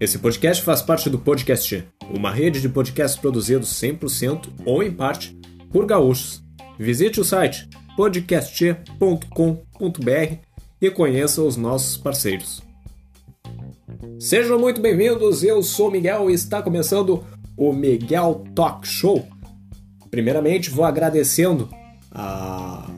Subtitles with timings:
[0.00, 5.38] Esse podcast faz parte do Podcast, uma rede de podcasts produzidos 100% ou em parte
[5.70, 6.42] por gaúchos.
[6.78, 10.34] Visite o site podcast.com.br
[10.80, 12.62] e conheça os nossos parceiros.
[14.18, 17.22] Sejam muito bem-vindos, eu sou Miguel e está começando
[17.54, 19.28] o Miguel Talk Show.
[20.10, 21.68] Primeiramente, vou agradecendo
[22.10, 22.89] a,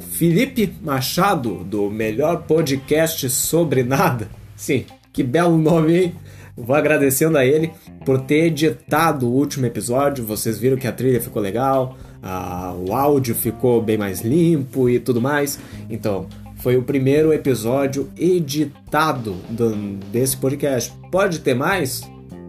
[0.00, 4.28] Felipe Machado, do melhor podcast sobre nada.
[4.56, 6.14] Sim, que belo nome, hein?
[6.56, 7.70] Vou agradecendo a ele
[8.04, 10.24] por ter editado o último episódio.
[10.24, 14.98] Vocês viram que a trilha ficou legal, a, o áudio ficou bem mais limpo e
[14.98, 15.58] tudo mais.
[15.88, 16.26] Então,
[16.56, 19.70] foi o primeiro episódio editado do,
[20.10, 20.92] desse podcast.
[21.10, 22.02] Pode ter mais?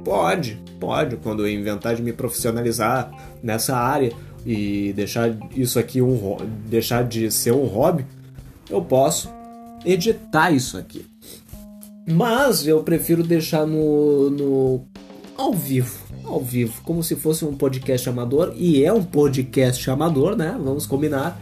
[0.04, 1.18] Pode, pode.
[1.18, 3.12] Quando eu inventar de me profissionalizar
[3.44, 4.12] nessa área
[4.46, 8.06] e deixar isso aqui um deixar de ser um hobby,
[8.70, 9.30] eu posso
[9.86, 11.06] editar isso aqui.
[12.08, 14.82] Mas eu prefiro deixar no, no
[15.38, 20.36] ao vivo, ao vivo, como se fosse um podcast amador e é um podcast amador,
[20.36, 20.58] né?
[20.62, 21.40] Vamos combinar.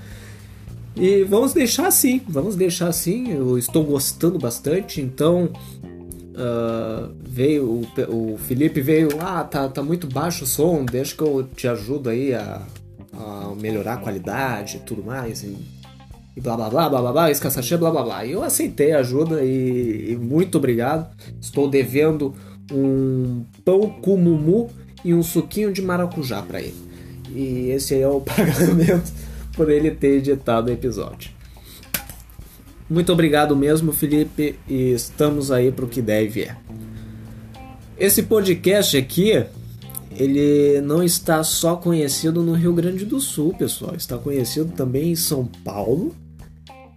[0.95, 3.31] E vamos deixar assim, vamos deixar assim.
[3.31, 5.51] Eu estou gostando bastante, então
[6.33, 11.21] uh, veio o, o Felipe veio, ah, tá, tá muito baixo o som, deixa que
[11.21, 12.65] eu te ajudo aí a,
[13.17, 15.43] a melhorar a qualidade e tudo mais.
[15.43, 15.57] E,
[16.35, 18.25] e blá blá blá blá blá blá, escassachê, blá blá blá.
[18.25, 21.09] E eu aceitei a ajuda e, e, muito obrigado.
[21.41, 22.33] Estou devendo
[22.71, 24.69] um pão com mumu
[25.03, 26.87] e um suquinho de maracujá para ele.
[27.33, 29.11] E esse aí é o pagamento
[29.53, 31.31] por ele ter editado o episódio.
[32.89, 36.55] Muito obrigado mesmo, Felipe, e estamos aí para o que deve é.
[37.99, 39.43] Esse podcast aqui,
[40.17, 45.15] ele não está só conhecido no Rio Grande do Sul, pessoal, está conhecido também em
[45.15, 46.15] São Paulo,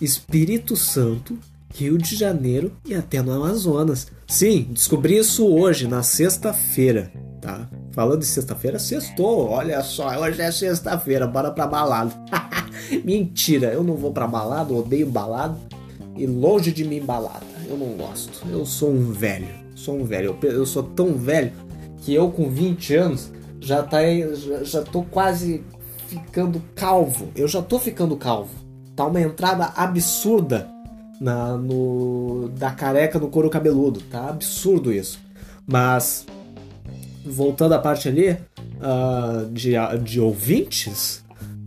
[0.00, 1.38] Espírito Santo,
[1.74, 4.06] Rio de Janeiro e até no Amazonas.
[4.26, 7.68] Sim, descobri isso hoje, na sexta-feira, tá?
[7.92, 9.50] Falando de sexta-feira, sextou.
[9.50, 12.14] Olha só, hoje é sexta-feira, bora pra balada.
[13.04, 15.58] Mentira, eu não vou pra balada, odeio balada.
[16.16, 17.46] E longe de mim balada.
[17.68, 18.46] Eu não gosto.
[18.50, 19.48] Eu sou um velho.
[19.74, 20.36] Sou um velho.
[20.42, 21.52] Eu, eu sou tão velho
[22.00, 23.98] que eu com 20 anos já, tá,
[24.34, 25.62] já, já tô quase
[26.08, 27.28] ficando calvo.
[27.36, 28.50] Eu já tô ficando calvo.
[28.96, 30.68] Tá uma entrada absurda
[31.20, 34.00] na, no, da careca no couro cabeludo.
[34.10, 35.20] Tá absurdo isso.
[35.66, 36.26] Mas
[37.24, 39.72] voltando à parte ali uh, de,
[40.02, 41.22] de ouvintes,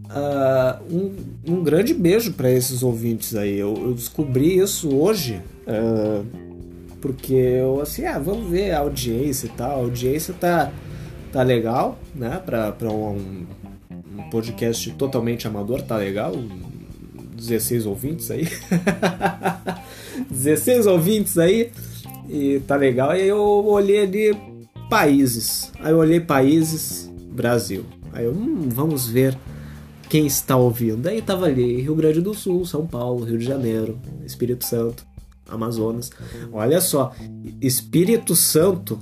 [0.05, 1.15] uh, um,
[1.47, 3.57] um, grande beijo para esses ouvintes aí.
[3.57, 6.25] Eu, eu, descobri isso hoje, uh,
[7.03, 9.71] porque eu assim, ah, vamos ver a audiência e tal.
[9.71, 10.71] A audiência tá,
[11.33, 12.41] tá legal, né?
[12.45, 13.45] Para um,
[13.91, 16.33] um podcast totalmente amador, tá legal.
[17.35, 18.47] 16 ouvintes aí.
[20.31, 21.71] 16 ouvintes aí.
[22.29, 23.13] E tá legal.
[23.13, 24.37] E aí eu olhei ali
[24.89, 25.73] países.
[25.81, 27.83] Aí eu olhei países, Brasil.
[28.13, 29.37] Aí eu, hum, vamos ver
[30.07, 31.05] quem está ouvindo.
[31.07, 35.05] Aí tava ali Rio Grande do Sul, São Paulo, Rio de Janeiro, Espírito Santo,
[35.47, 36.11] Amazonas.
[36.51, 37.13] Olha só,
[37.61, 38.99] Espírito Santo,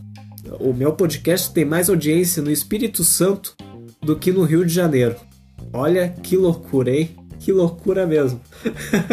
[0.60, 3.56] o meu podcast tem mais audiência no Espírito Santo
[4.02, 5.16] do que no Rio de Janeiro.
[5.72, 7.16] Olha que loucura, hein?
[7.40, 8.40] Que loucura mesmo.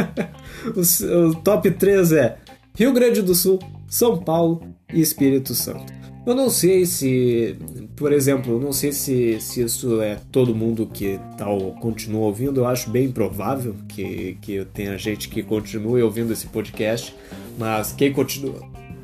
[0.75, 2.39] o, o top 3 é
[2.75, 3.59] Rio Grande do Sul,
[3.89, 4.62] São Paulo
[4.93, 5.97] e Espírito Santo.
[6.28, 7.56] Eu não sei se,
[7.97, 12.61] por exemplo, não sei se, se isso é todo mundo que tal continua ouvindo.
[12.61, 17.16] Eu acho bem provável que, que tenha gente que continue ouvindo esse podcast.
[17.59, 18.61] Mas quem continua.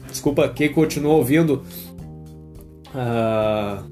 [0.06, 1.62] Desculpa, quem continua ouvindo.
[2.90, 3.90] Uh,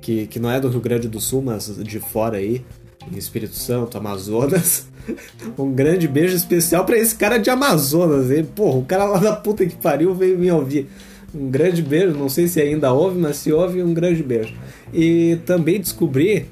[0.00, 2.64] que, que não é do Rio Grande do Sul, mas de fora aí,
[3.12, 4.88] Espírito Santo, Amazonas.
[5.56, 8.44] um grande beijo especial para esse cara de Amazonas, hein?
[8.44, 10.88] Porra, o cara lá da puta que pariu veio me ouvir.
[11.34, 14.54] Um grande beijo, não sei se ainda houve, mas se houve, um grande beijo.
[14.92, 16.46] E também descobri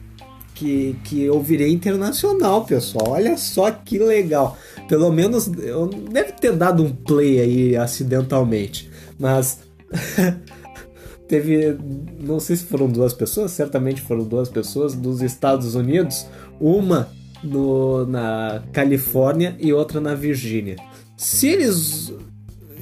[0.54, 3.10] que, que eu virei internacional, pessoal.
[3.10, 4.56] Olha só que legal.
[4.88, 9.60] Pelo menos eu deve ter dado um play aí acidentalmente, mas
[11.28, 11.78] teve,
[12.21, 16.27] não sei se foram duas pessoas, certamente foram duas pessoas dos Estados Unidos,
[16.60, 17.09] uma
[17.42, 20.77] no, na Califórnia e outra na Virgínia.
[21.16, 22.12] Se eles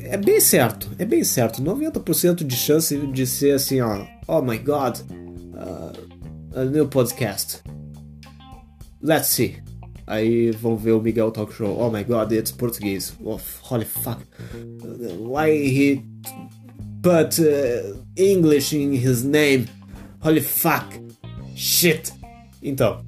[0.04, 1.62] é bem certo, é bem certo.
[1.62, 4.04] 90% de chance de ser assim, ó.
[4.26, 4.98] Oh my god,
[5.54, 7.62] uh, a new podcast.
[9.02, 9.56] Let's see.
[10.06, 11.78] Aí vão ver o Miguel Talk Show.
[11.78, 13.14] Oh my god, it's português.
[13.22, 14.18] Oh, holy fuck.
[15.18, 16.02] Why he
[17.02, 19.66] put uh, English in his name?
[20.20, 20.86] Holy fuck.
[21.54, 22.12] Shit.
[22.62, 23.04] Então,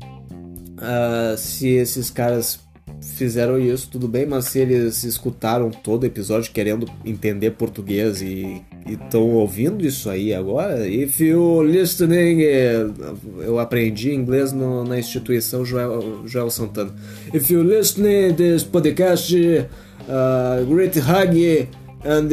[0.78, 2.60] uh, se esses caras
[3.00, 8.62] fizeram isso, tudo bem, mas se eles escutaram todo o episódio querendo entender português e
[8.86, 12.86] estão ouvindo isso aí agora, if you listening, eh,
[13.40, 16.94] eu aprendi inglês no, na instituição Joel, Joel Santana.
[17.32, 19.34] If you listening this podcast,
[20.08, 21.68] uh, great hug
[22.04, 22.28] and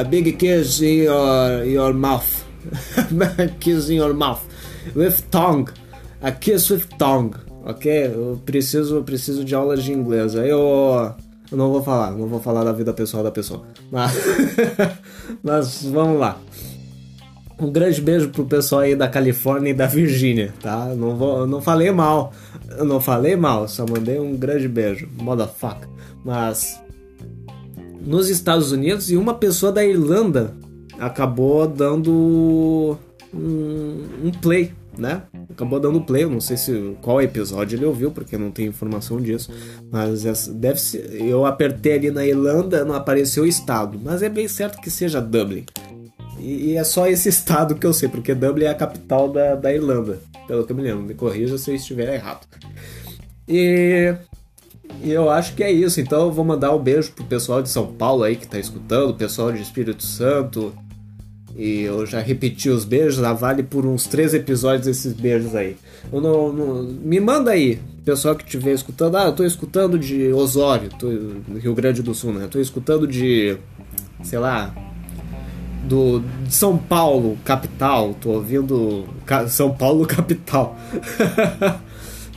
[0.00, 2.44] a big kiss in your, your mouth.
[3.60, 4.42] kiss in your mouth.
[4.94, 5.68] With tongue.
[6.20, 8.06] A kiss with tongue ok?
[8.06, 10.36] Eu preciso, preciso de aulas de inglês.
[10.36, 11.12] Aí eu,
[11.50, 13.62] eu não vou falar, não vou falar da vida pessoal da pessoa.
[13.90, 14.12] Mas,
[15.42, 16.38] mas vamos lá.
[17.60, 20.86] Um grande beijo pro pessoal aí da Califórnia e da Virgínia, tá?
[20.94, 22.32] Não, vou, não falei mal,
[22.76, 25.88] eu não falei mal, só mandei um grande beijo, motherfucker.
[26.24, 26.80] Mas
[28.00, 30.54] nos Estados Unidos e uma pessoa da Irlanda
[31.00, 32.96] acabou dando
[33.34, 35.22] um, um play né?
[35.50, 39.20] Acabou dando play, eu não sei se qual episódio ele ouviu, porque não tem informação
[39.20, 39.50] disso,
[39.90, 44.46] mas deve ser, eu apertei ali na Irlanda, não apareceu o estado, mas é bem
[44.46, 45.64] certo que seja Dublin.
[46.38, 49.54] E, e é só esse estado que eu sei, porque Dublin é a capital da,
[49.54, 51.02] da Irlanda, pelo que eu me lembro.
[51.02, 52.46] Me corrija se eu estiver errado.
[53.48, 54.14] E
[55.02, 56.00] e eu acho que é isso.
[56.00, 59.10] Então eu vou mandar um beijo pro pessoal de São Paulo aí que tá escutando,
[59.10, 60.74] o pessoal de Espírito Santo,
[61.58, 65.76] e eu já repeti os beijos, já vale por uns três episódios esses beijos aí.
[66.12, 69.16] Eu não, não, me manda aí, pessoal que estiver escutando.
[69.16, 71.08] Ah, eu tô escutando de Osório, tô,
[71.58, 72.44] Rio Grande do Sul, né?
[72.44, 73.56] Eu tô escutando de,
[74.22, 74.72] sei lá,
[75.82, 78.14] do de São Paulo, capital.
[78.20, 79.08] Tô ouvindo
[79.48, 80.76] São Paulo, capital.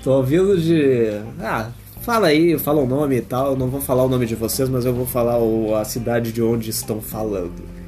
[0.04, 1.22] tô ouvindo de.
[1.40, 1.70] Ah,
[2.02, 3.52] fala aí, fala o nome e tal.
[3.52, 6.32] Eu não vou falar o nome de vocês, mas eu vou falar o, a cidade
[6.32, 7.81] de onde estão falando.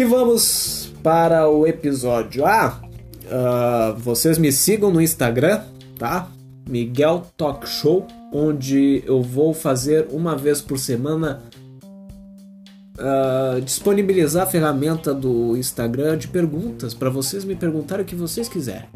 [0.00, 2.46] E vamos para o episódio.
[2.46, 2.80] Ah,
[3.26, 5.60] uh, vocês me sigam no Instagram,
[5.98, 6.26] tá?
[6.66, 11.42] Miguel Talk Show, onde eu vou fazer uma vez por semana
[12.96, 18.48] uh, disponibilizar a ferramenta do Instagram de perguntas para vocês me perguntarem o que vocês
[18.48, 18.88] quiserem.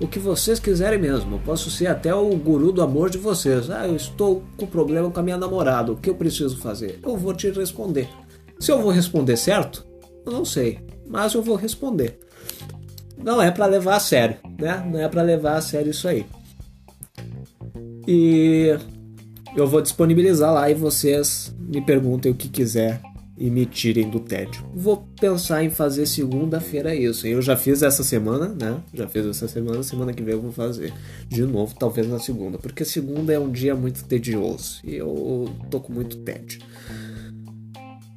[0.00, 1.36] O que vocês quiserem mesmo.
[1.36, 3.70] Eu posso ser até o guru do amor de vocês.
[3.70, 5.92] Ah, eu estou com problema com a minha namorada.
[5.92, 6.98] O que eu preciso fazer?
[7.04, 8.08] Eu vou te responder.
[8.58, 9.88] Se eu vou responder certo,
[10.24, 10.78] não sei,
[11.08, 12.18] mas eu vou responder.
[13.22, 14.82] Não é para levar a sério, né?
[14.90, 16.24] Não é para levar a sério isso aí.
[18.06, 18.76] E
[19.56, 23.00] eu vou disponibilizar lá e vocês me perguntem o que quiser
[23.40, 24.62] e me tirem do tédio.
[24.74, 27.26] Vou pensar em fazer segunda-feira isso.
[27.26, 28.78] Eu já fiz essa semana, né?
[28.92, 30.92] Já fiz essa semana, semana que vem eu vou fazer
[31.26, 35.80] de novo, talvez na segunda, porque segunda é um dia muito tedioso e eu tô
[35.80, 36.60] com muito tédio.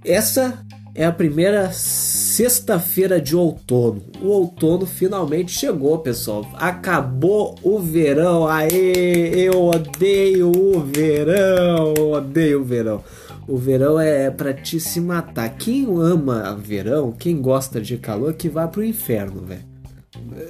[0.03, 4.03] Essa é a primeira sexta-feira de outono.
[4.21, 6.47] O outono finalmente chegou, pessoal.
[6.53, 8.47] Acabou o verão.
[8.47, 11.93] Aê, eu odeio o verão.
[12.11, 13.03] Odeio o verão.
[13.47, 15.49] O verão é para te se matar.
[15.57, 19.73] Quem ama verão, quem gosta de calor, que vá pro inferno, velho.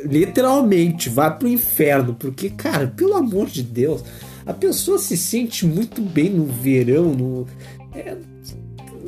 [0.05, 4.03] Literalmente, vá pro inferno, porque cara, pelo amor de Deus,
[4.45, 7.47] a pessoa se sente muito bem no verão, no
[7.95, 8.15] é,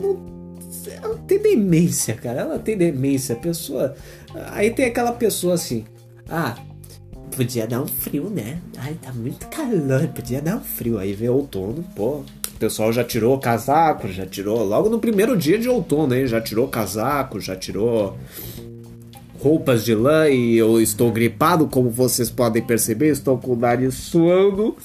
[0.02, 0.35] não
[1.06, 2.42] ela tem demência, cara.
[2.42, 3.36] Ela tem demência.
[3.36, 3.96] A pessoa.
[4.52, 5.86] Aí tem aquela pessoa assim.
[6.30, 6.56] Ah,
[7.36, 8.60] podia dar um frio, né?
[8.78, 10.98] Ai, tá muito calor, podia dar um frio.
[10.98, 12.24] Aí vem outono, pô.
[12.56, 14.64] O pessoal já tirou casaco, já tirou.
[14.64, 16.26] Logo no primeiro dia de outono, hein?
[16.26, 18.18] Já tirou casaco, já tirou
[19.42, 23.94] roupas de lã e eu estou gripado, como vocês podem perceber, estou com o nariz
[23.94, 24.76] suando.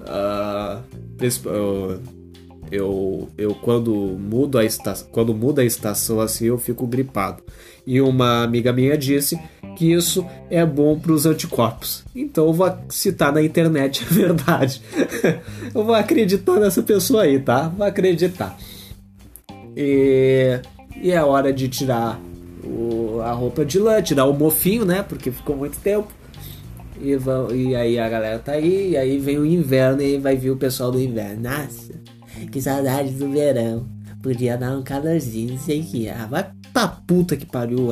[0.00, 0.82] Uh,
[2.72, 7.42] eu, eu quando mudo a estação, quando muda a estação assim, eu fico gripado.
[7.86, 9.38] E uma amiga minha disse
[9.76, 12.02] que isso é bom para os anticorpos.
[12.16, 14.80] Então eu vou citar na internet a verdade.
[15.74, 17.68] eu vou acreditar nessa pessoa aí, tá?
[17.68, 18.56] Vou acreditar.
[19.76, 20.58] E,
[20.96, 22.18] e é hora de tirar
[22.64, 25.02] o, a roupa de lã, tirar o mofinho, né?
[25.02, 26.08] Porque ficou muito tempo.
[26.98, 30.36] E, vão, e aí a galera tá aí, e aí vem o inverno e vai
[30.36, 31.42] vir o pessoal do inverno.
[31.42, 31.92] Nossa,
[32.46, 33.86] que saudade do verão.
[34.22, 36.08] Podia dar um calorzinho, não sei que.
[36.08, 37.88] Ah, vai pra puta que pariu.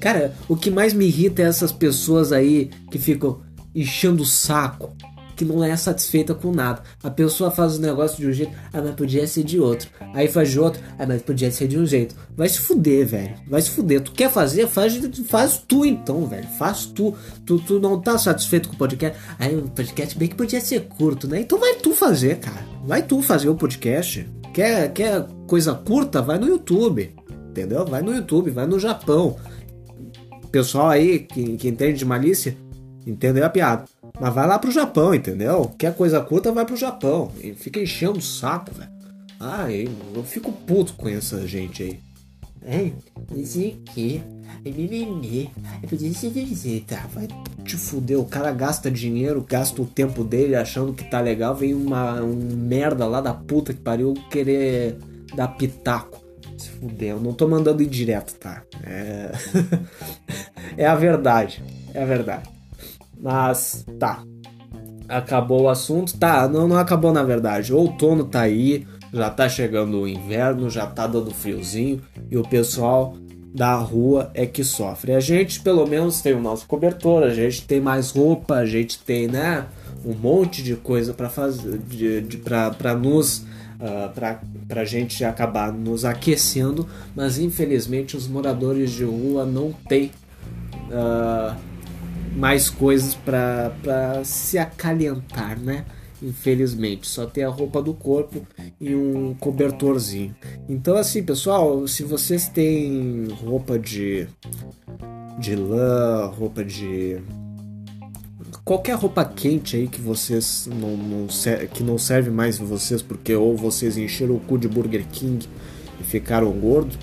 [0.00, 3.40] Cara, o que mais me irrita é essas pessoas aí que ficam
[3.74, 4.94] enchendo o saco
[5.36, 6.82] que não é satisfeita com nada.
[7.02, 9.88] A pessoa faz o negócio de um jeito, ah, mas podia ser de outro.
[10.12, 12.14] Aí faz de outro, ah, mas podia ser de um jeito.
[12.36, 13.34] Vai se fuder, velho.
[13.48, 14.00] Vai se fuder.
[14.00, 14.66] Tu quer fazer?
[14.68, 14.94] Faz,
[15.26, 16.46] faz tu então, velho.
[16.58, 17.14] Faz tu.
[17.44, 17.58] tu.
[17.58, 19.18] Tu não tá satisfeito com o podcast?
[19.38, 21.40] Aí o podcast bem que podia ser curto, né?
[21.40, 22.73] Então vai tu fazer, cara.
[22.86, 24.28] Vai tu fazer o podcast.
[24.52, 26.20] Quer, quer coisa curta?
[26.20, 27.14] Vai no YouTube.
[27.48, 27.84] Entendeu?
[27.86, 29.36] Vai no YouTube, vai no Japão.
[30.52, 32.56] Pessoal aí que, que entende de malícia,
[33.06, 33.84] entendeu a piada.
[34.20, 35.72] Mas vai lá pro Japão, entendeu?
[35.78, 37.32] Quer coisa curta, vai pro Japão.
[37.42, 38.90] E fica enchendo o saco, velho.
[39.40, 42.00] Ah, eu fico puto com essa gente aí.
[43.44, 44.22] Sei o que.
[44.64, 45.50] É mimimi.
[45.82, 46.98] É pedir se visita.
[47.12, 47.28] Vai
[47.64, 48.18] te fuder.
[48.18, 51.54] O cara gasta dinheiro, gasta o tempo dele achando que tá legal.
[51.54, 54.96] Vem uma um merda lá da puta que pariu querer
[55.34, 56.22] dar pitaco.
[56.56, 57.10] Se fuder.
[57.10, 58.62] Eu não tô mandando ir direto, tá?
[58.82, 59.32] É.
[60.78, 61.62] é a verdade.
[61.92, 62.48] É a verdade.
[63.20, 64.22] Mas, tá.
[65.08, 66.16] Acabou o assunto.
[66.16, 67.72] Tá, não, não acabou na verdade.
[67.72, 72.42] O outono tá aí, já tá chegando o inverno, já tá dando friozinho e o
[72.42, 73.16] pessoal
[73.54, 75.12] da rua é que sofre.
[75.12, 78.98] A gente, pelo menos, tem o nosso cobertor, a gente tem mais roupa, a gente
[78.98, 79.66] tem, né,
[80.04, 83.44] um monte de coisa para fazer, de, de, para nos uh,
[83.80, 90.10] ah, para a gente acabar nos aquecendo, mas infelizmente os moradores de rua não têm
[90.88, 91.56] uh,
[92.36, 95.84] mais coisas para se acalentar, né?
[96.24, 98.46] Infelizmente, só tem a roupa do corpo
[98.80, 100.34] e um cobertorzinho.
[100.66, 104.26] Então, assim, pessoal, se vocês têm roupa de
[105.38, 107.20] de lã, roupa de
[108.64, 111.26] qualquer roupa quente aí que vocês não, não
[111.72, 115.46] que não serve mais vocês porque ou vocês encheram o cu de Burger King
[116.00, 116.98] e ficaram gordos,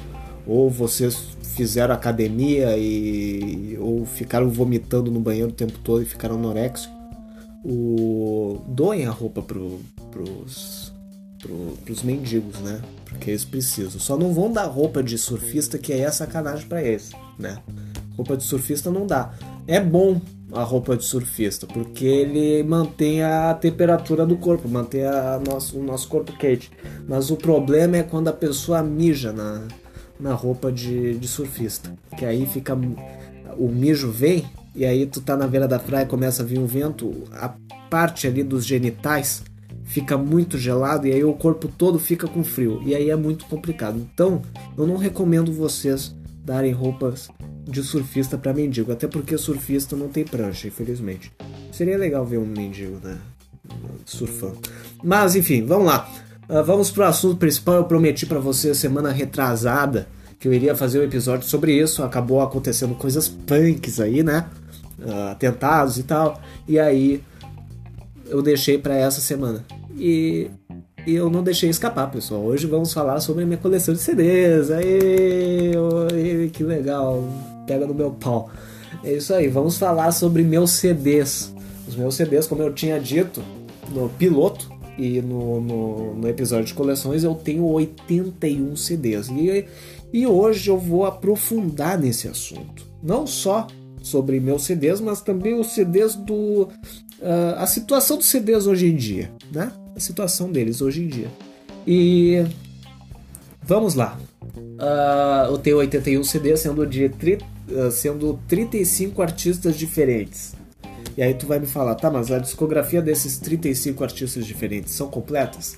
[0.48, 6.36] ou vocês fizeram academia e ou ficaram vomitando no banheiro o tempo todo e ficaram
[6.36, 7.01] anoréxicos,
[7.64, 9.80] o doem a roupa pro,
[10.12, 10.94] pros,
[11.40, 12.82] pro, pros mendigos, né?
[13.06, 14.00] Porque eles precisam.
[14.00, 17.60] Só não vão dar roupa de surfista, que aí é sacanagem para eles, né?
[18.16, 19.34] Roupa de surfista não dá.
[19.68, 20.20] É bom
[20.52, 25.84] a roupa de surfista, porque ele mantém a temperatura do corpo, mantém a nosso, o
[25.84, 26.72] nosso corpo quente.
[27.08, 29.68] Mas o problema é quando a pessoa mija na,
[30.20, 31.94] na roupa de, de surfista.
[32.18, 32.78] Que aí fica.
[33.58, 36.66] O mijo vem, e aí tu tá na beira da praia começa a vir um
[36.66, 37.54] vento, a
[37.90, 39.44] parte ali dos genitais
[39.84, 42.82] fica muito gelado e aí o corpo todo fica com frio.
[42.86, 44.00] E aí é muito complicado.
[44.00, 44.42] Então,
[44.78, 47.30] eu não recomendo vocês darem roupas
[47.66, 51.32] de surfista para mendigo, até porque surfista não tem prancha, infelizmente.
[51.72, 53.18] Seria legal ver um mendigo, né?
[54.06, 54.60] Surfando.
[55.04, 56.10] Mas enfim, vamos lá.
[56.50, 57.76] Uh, vamos pro assunto principal.
[57.76, 60.08] Eu prometi para você semana retrasada
[60.40, 62.02] que eu iria fazer um episódio sobre isso.
[62.02, 64.48] Acabou acontecendo coisas punks aí, né?
[65.02, 66.40] Uh, atentados e tal.
[66.68, 67.24] E aí
[68.28, 69.66] eu deixei para essa semana.
[69.98, 70.50] E,
[71.06, 72.42] e, eu não deixei escapar, pessoal.
[72.42, 74.72] Hoje vamos falar sobre a minha coleção de CDs.
[74.72, 77.24] Aê, que legal.
[77.68, 78.50] Pega no meu pau.
[79.04, 81.54] É isso aí, vamos falar sobre meus CDs.
[81.88, 83.42] Os meus CDs, como eu tinha dito
[83.90, 89.30] no piloto, e no, no, no, episódio de coleções eu tenho 81 CDs.
[89.30, 89.66] E,
[90.14, 92.86] e hoje eu vou aprofundar nesse assunto.
[93.02, 93.68] Não só
[94.02, 96.70] sobre meus CDs, mas também os CDs do.
[97.22, 99.72] Uh, a situação dos CDs hoje em dia, né?
[99.96, 101.28] A situação deles hoje em dia.
[101.86, 102.44] E.
[103.64, 104.20] Vamos lá.
[104.58, 107.38] Uh, eu tenho 81 CDs, sendo, de tri,
[107.70, 110.56] uh, sendo 35 artistas diferentes.
[111.16, 115.08] E aí tu vai me falar, tá, mas a discografia desses 35 artistas diferentes são
[115.08, 115.78] completas?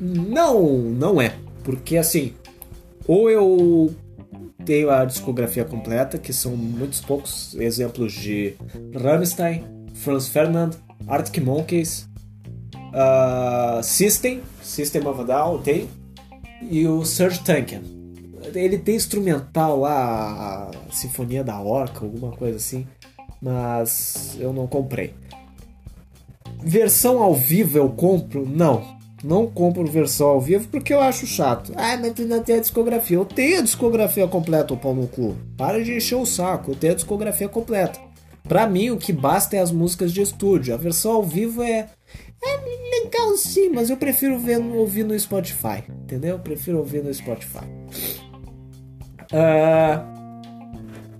[0.00, 1.36] Não, não é.
[1.62, 2.32] Porque assim,
[3.06, 3.94] ou eu
[4.64, 8.54] tenho a discografia completa, que são muitos poucos exemplos de
[8.94, 9.64] Rammstein,
[9.94, 10.70] Franz Ferdinand,
[11.06, 12.08] Arctic Monkeys,
[12.74, 15.88] uh, System, System of a Down, tem,
[16.62, 17.82] e o Serge Tankian.
[18.54, 22.86] Ele tem instrumental lá, a Sinfonia da Orca, alguma coisa assim
[23.42, 25.12] mas eu não comprei.
[26.62, 28.48] Versão ao vivo eu compro?
[28.48, 29.01] Não.
[29.22, 31.72] Não compro versão ao vivo porque eu acho chato.
[31.76, 33.16] Ah, mas tu não tem a discografia.
[33.16, 35.36] Eu tenho a discografia completa, o pau no cu.
[35.56, 38.00] Para de encher o saco, eu tenho a discografia completa.
[38.48, 40.74] Pra mim, o que basta é as músicas de estúdio.
[40.74, 41.88] A versão ao vivo é.
[42.44, 45.84] É legal sim, mas eu prefiro ver, ouvir no Spotify.
[45.88, 46.30] Entendeu?
[46.30, 47.64] Eu prefiro ouvir no Spotify.
[49.32, 50.04] Uh,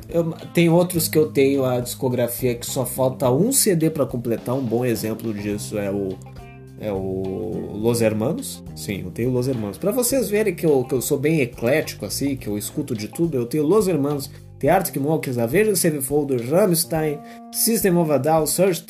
[0.09, 4.57] eu, tem outros que eu tenho a discografia que só falta um CD para completar.
[4.57, 6.19] Um bom exemplo disso é o
[6.83, 8.63] é o Los Hermanos.
[8.75, 9.79] Sim, eu tenho Los Hermanos.
[9.79, 13.09] Para vocês verem que eu, que eu sou bem eclético assim, que eu escuto de
[13.09, 17.19] tudo, eu tenho Los Hermanos, The Arctic Monkeys, Avenged Sevenfold, Rammstein,
[17.53, 18.85] System of a Down, Serge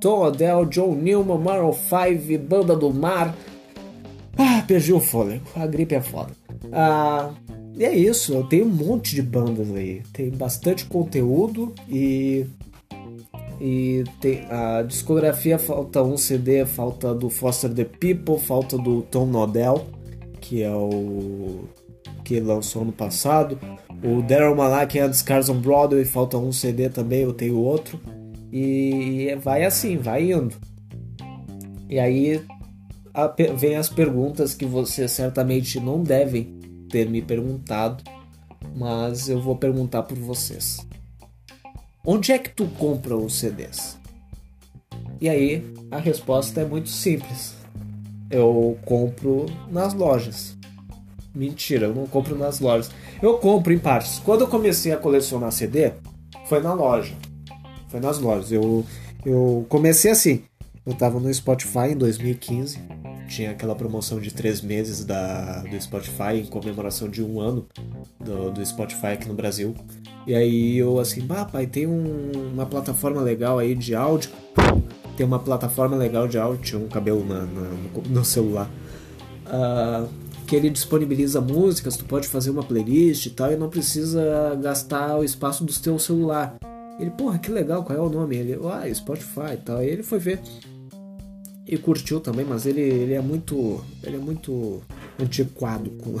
[0.00, 3.34] Tom Odell, John Newman, Maroon 5, Banda do Mar.
[4.38, 5.44] Ah, perdi o fôlego.
[5.56, 6.32] A gripe é foda.
[6.72, 7.30] Ah,
[7.76, 10.02] e é isso, eu tenho um monte de bandas aí.
[10.12, 12.46] Tem bastante conteúdo e.
[13.66, 19.24] E tem, a discografia falta um CD, falta do Foster the People, falta do Tom
[19.24, 19.86] Nodell,
[20.38, 21.64] que é o.
[22.22, 23.58] que lançou ano passado.
[24.04, 27.98] O Daryl Malak and Scars on Broadway, falta um CD também, eu tenho outro.
[28.52, 30.54] E vai assim, vai indo.
[31.88, 32.44] E aí
[33.56, 38.04] vem as perguntas que vocês certamente não devem ter me perguntado,
[38.76, 40.86] mas eu vou perguntar por vocês.
[42.06, 43.98] Onde é que tu compra os CDs?
[45.18, 47.54] E aí a resposta é muito simples.
[48.30, 50.54] Eu compro nas lojas.
[51.34, 52.90] Mentira, eu não compro nas lojas.
[53.22, 54.18] Eu compro em partes.
[54.18, 55.92] Quando eu comecei a colecionar CD,
[56.46, 57.14] foi na loja.
[57.88, 58.52] Foi nas lojas.
[58.52, 58.84] Eu,
[59.24, 60.42] eu comecei assim.
[60.84, 62.80] Eu tava no Spotify em 2015.
[63.34, 67.66] Tinha aquela promoção de três meses da, do Spotify em comemoração de um ano
[68.20, 69.74] do, do Spotify aqui no Brasil.
[70.24, 74.30] E aí eu assim, bah, pai, tem um, uma plataforma legal aí de áudio.
[75.16, 77.70] Tem uma plataforma legal de áudio, tinha um cabelo na, na
[78.08, 78.70] no, celular.
[79.46, 80.08] Uh,
[80.46, 85.16] que ele disponibiliza músicas, tu pode fazer uma playlist e tal, e não precisa gastar
[85.16, 86.54] o espaço do teu celular.
[87.00, 88.36] Ele, porra, que legal, qual é o nome?
[88.36, 89.78] Ele, ah, Spotify e tal.
[89.78, 90.40] Aí ele foi ver
[91.66, 94.82] e curtiu também, mas ele, ele é muito ele é muito
[95.18, 96.14] antiquado com,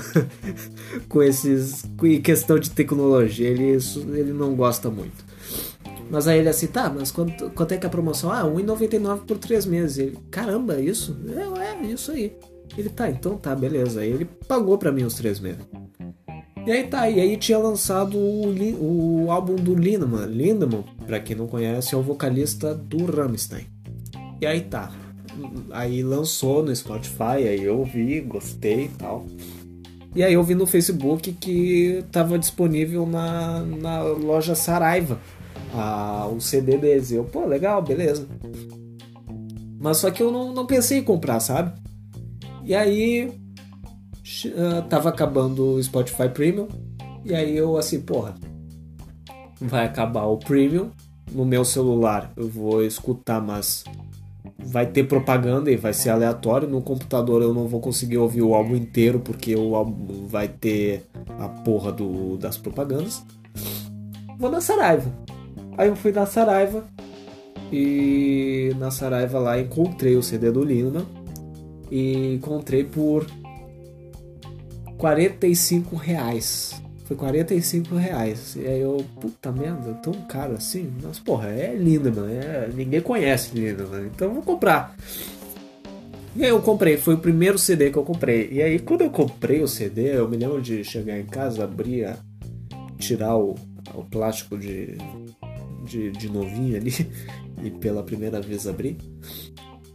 [1.08, 3.78] com esses com questão de tecnologia, ele
[4.16, 5.24] ele não gosta muito.
[6.10, 8.30] Mas aí ele assim, tá, mas quanto, quanto é que é a promoção?
[8.30, 9.98] Ah, R$1,99 por 3 meses.
[9.98, 11.16] Ele, caramba, isso?
[11.28, 12.36] É, é, isso aí.
[12.76, 14.00] Ele, tá, então tá, beleza.
[14.00, 15.60] Aí ele pagou para mim os 3 meses.
[16.66, 20.26] E aí tá, e aí tinha lançado o, o álbum do Lindemann.
[20.26, 23.66] Lindemann, pra quem não conhece, é o vocalista do Rammstein.
[24.40, 24.90] E aí tá,
[25.70, 29.26] aí lançou no Spotify, aí eu vi, gostei e tal.
[30.14, 35.18] E aí eu vi no Facebook que estava disponível na, na loja Saraiva
[35.74, 37.10] a, o CD deles.
[37.10, 38.26] Eu, pô, legal, beleza.
[39.80, 41.78] Mas só que eu não, não pensei em comprar, sabe?
[42.64, 43.26] E aí
[44.46, 46.68] uh, tava acabando o Spotify Premium.
[47.24, 48.34] E aí eu assim, porra,
[49.60, 50.90] vai acabar o Premium.
[51.32, 53.84] No meu celular eu vou escutar, mas
[54.66, 56.68] vai ter propaganda e vai ser aleatório.
[56.68, 61.04] No computador eu não vou conseguir ouvir o álbum inteiro porque o álbum vai ter
[61.38, 63.22] a porra do, das propagandas.
[64.38, 65.10] Vou na Saraiva.
[65.76, 66.84] Aí eu fui na Saraiva
[67.72, 71.04] e na Saraiva lá encontrei o CD do Lima
[71.90, 73.26] e encontrei por
[74.98, 76.83] 45 reais.
[77.04, 78.56] Foi 45 reais.
[78.56, 80.90] E aí eu, puta merda, tão caro assim?
[81.02, 82.32] Mas porra, é lindo, mano.
[82.32, 84.06] É, ninguém conhece lindo, mano.
[84.06, 84.96] Então vou comprar.
[86.34, 88.48] E aí eu comprei, foi o primeiro CD que eu comprei.
[88.50, 92.06] E aí quando eu comprei o CD, eu me lembro de chegar em casa, abrir,
[92.06, 92.16] a,
[92.98, 93.54] tirar o,
[93.94, 94.96] o plástico de,
[95.84, 96.92] de, de novinho ali
[97.62, 98.96] e pela primeira vez abrir.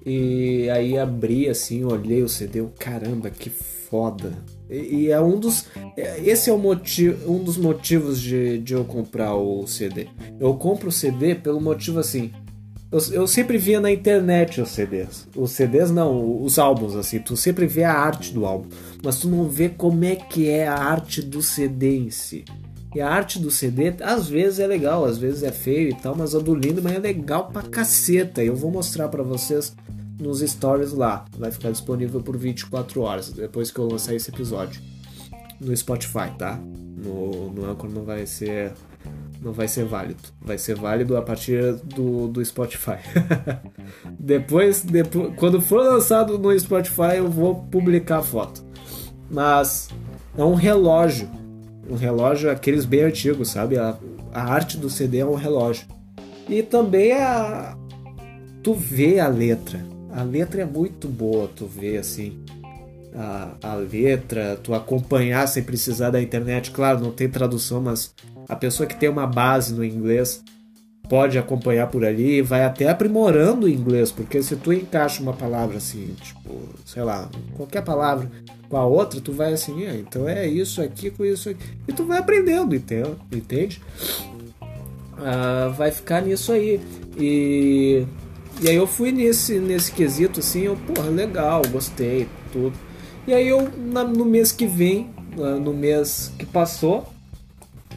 [0.06, 4.32] E aí abri assim, olhei o CD, eu, caramba, que foda
[4.70, 5.66] e, é um dos.
[5.98, 10.08] É, esse é o motivo, um dos motivos de, de eu comprar o CD.
[10.40, 12.32] Eu compro o CD pelo motivo assim.
[12.92, 15.28] Eu, eu sempre via na internet os CDs.
[15.36, 17.20] Os CDs não, os álbuns, assim.
[17.20, 18.70] Tu sempre vê a arte do álbum.
[19.04, 22.46] Mas tu não vê como é que é a arte do CD em si.
[22.94, 26.16] E a arte do CD, às vezes é legal, às vezes é feio e tal,
[26.16, 28.44] mas a do Lindemann é legal pra caceta.
[28.44, 29.76] Eu vou mostrar para vocês
[30.20, 31.26] nos stories lá.
[31.38, 34.82] Vai ficar disponível por 24 horas depois que eu lançar esse episódio.
[35.60, 36.58] No Spotify, tá?
[36.58, 38.74] No, no Anchor não vai ser
[39.42, 40.22] não vai ser válido.
[40.42, 42.98] Vai ser válido a partir do, do Spotify.
[44.20, 48.64] depois, depois, quando for lançado no Spotify, eu vou publicar a foto.
[49.32, 49.90] Mas
[50.38, 51.30] é um relógio.
[51.90, 53.78] Um relógio, aqueles bem antigos, sabe?
[53.78, 53.98] A,
[54.34, 55.88] a arte do CD é um relógio.
[56.48, 57.78] E também a.
[58.62, 59.80] Tu vê a letra
[60.12, 62.38] a letra é muito boa, tu vê assim.
[63.16, 66.72] A, a letra, tu acompanhar sem precisar da internet.
[66.72, 68.14] Claro, não tem tradução, mas
[68.48, 70.44] a pessoa que tem uma base no inglês
[71.10, 75.34] pode acompanhar por ali e vai até aprimorando o inglês, porque se tu encaixa uma
[75.34, 78.30] palavra assim, tipo, sei lá, qualquer palavra
[78.70, 81.94] com a outra, tu vai assim, ah, então é isso aqui com isso aqui, e
[81.94, 83.10] tu vai aprendendo, entende?
[83.32, 83.82] entende?
[85.18, 86.80] Ah, vai ficar nisso aí.
[87.18, 88.06] E
[88.62, 92.74] e aí eu fui nesse, nesse quesito assim, eu, porra, legal, gostei, tudo.
[93.26, 95.10] E aí eu, na, no mês que vem,
[95.62, 97.08] no mês que passou,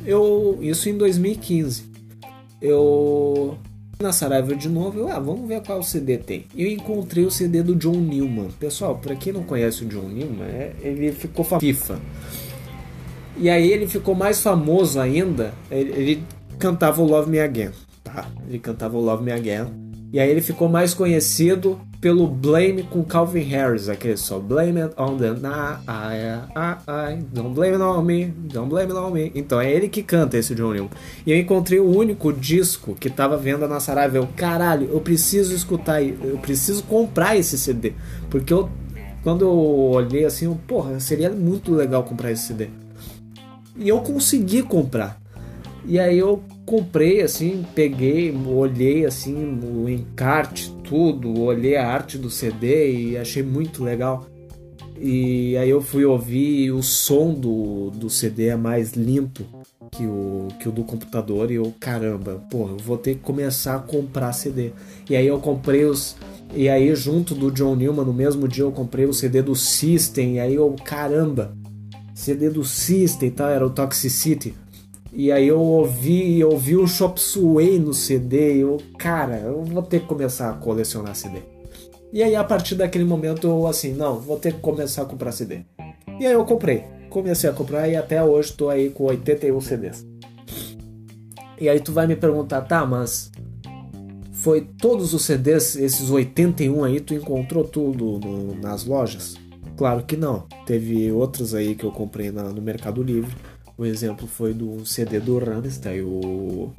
[0.05, 1.85] eu, isso em 2015,
[2.61, 3.57] eu
[4.01, 6.47] na Saraiva de novo, eu, ah, vamos ver qual CD tem.
[6.57, 8.51] Eu encontrei o CD do John Newman.
[8.59, 12.01] Pessoal, para quem não conhece o John Newman, é, ele ficou FIFA.
[13.37, 16.25] E aí ele ficou mais famoso ainda, ele, ele
[16.59, 17.71] cantava o Love Me Again,
[18.05, 18.29] tá?
[18.47, 19.82] Ele cantava o Love Me Again.
[20.13, 24.95] E aí ele ficou mais conhecido pelo Blame com Calvin Harris, aquele só Blame it
[24.99, 29.11] on the na, I, I, I, don't blame it on me, don't blame it on
[29.11, 29.33] me.
[29.35, 30.91] Então é ele que canta esse John Newman.
[31.25, 34.19] E eu encontrei o único disco que tava vendo na Saraiva.
[34.19, 37.95] Eu, caralho, eu preciso escutar, eu preciso comprar esse CD.
[38.29, 38.69] Porque eu,
[39.23, 42.69] quando eu olhei assim, eu, porra, seria muito legal comprar esse CD.
[43.77, 45.19] E eu consegui comprar.
[45.87, 52.31] E aí eu comprei assim, peguei, olhei assim o encarte, tudo, olhei a arte do
[52.31, 54.27] CD e achei muito legal.
[54.99, 59.45] E aí eu fui ouvir o som do, do CD é mais limpo
[59.91, 63.77] que o, que o do computador e eu, caramba, pô, eu vou ter que começar
[63.77, 64.73] a comprar CD.
[65.09, 66.17] E aí eu comprei os.
[66.55, 70.35] E aí, junto do John Newman, no mesmo dia eu comprei o CD do System,
[70.35, 71.57] e aí eu, caramba,
[72.15, 74.55] CD do System e tal, era o Toxicity.
[75.15, 79.63] E aí eu ouvi, eu ouvi o Chop Suey no CD e eu, cara, eu
[79.63, 81.41] vou ter que começar a colecionar CD.
[82.11, 85.33] E aí a partir daquele momento eu assim, não, vou ter que começar a comprar
[85.33, 85.67] CD.
[86.19, 86.85] E aí eu comprei.
[87.11, 90.07] Comecei a comprar e até hoje tô aí com 81 CDs.
[91.61, 93.31] E aí tu vai me perguntar, tá, mas
[94.33, 99.37] foi todos os CDs, esses 81 aí, tu encontrou tudo no, nas lojas?
[99.77, 100.47] Claro que não.
[100.67, 103.31] Teve outros aí que eu comprei na, no Mercado Livre
[103.83, 106.73] um exemplo foi do CD do Rammstein, o,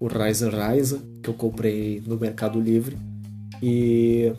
[0.00, 2.96] o Rise Rise, que eu comprei no Mercado Livre.
[3.62, 4.32] E,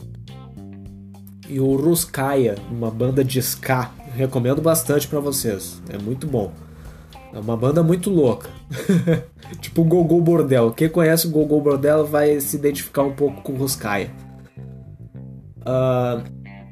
[1.48, 3.92] e o Ruskaya, uma banda de ska.
[4.16, 6.52] Recomendo bastante para vocês, é muito bom.
[7.32, 8.50] É uma banda muito louca.
[9.62, 10.72] tipo o Gogol Bordel.
[10.72, 14.10] Quem conhece o Gogol Bordel vai se identificar um pouco com o Ruskaya.
[15.60, 16.24] Uh,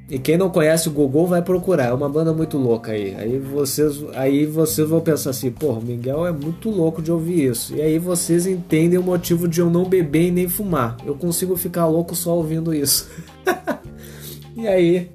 [0.08, 3.16] e quem não conhece o Gogol vai procurar, é uma banda muito louca aí.
[3.16, 7.76] Aí vocês, aí vocês vão pensar assim, pô, Miguel é muito louco de ouvir isso.
[7.76, 10.96] E aí vocês entendem o motivo de eu não beber e nem fumar.
[11.04, 13.10] Eu consigo ficar louco só ouvindo isso.
[14.56, 15.10] e aí,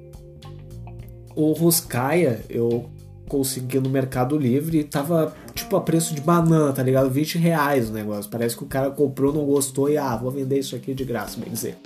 [1.33, 2.89] o Ruskaya eu
[3.29, 7.09] consegui no Mercado Livre e tava tipo a preço de banana, tá ligado?
[7.09, 8.29] 20 reais o negócio.
[8.29, 11.39] Parece que o cara comprou, não gostou e ah, vou vender isso aqui de graça,
[11.39, 11.77] bem dizer.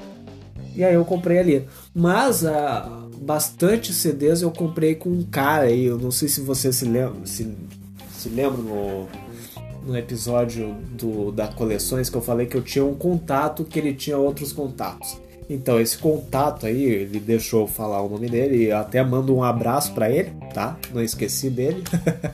[0.76, 1.66] E aí eu comprei ali.
[1.94, 5.86] Mas ah, bastante CDs eu comprei com um cara aí.
[5.86, 7.56] Eu não sei se você se lembra, se,
[8.12, 9.08] se lembra no,
[9.86, 13.94] no episódio do, da coleções que eu falei que eu tinha um contato que ele
[13.94, 15.18] tinha outros contatos.
[15.48, 19.44] Então, esse contato aí, ele deixou eu falar o nome dele e até mando um
[19.44, 20.76] abraço para ele, tá?
[20.92, 21.84] Não esqueci dele.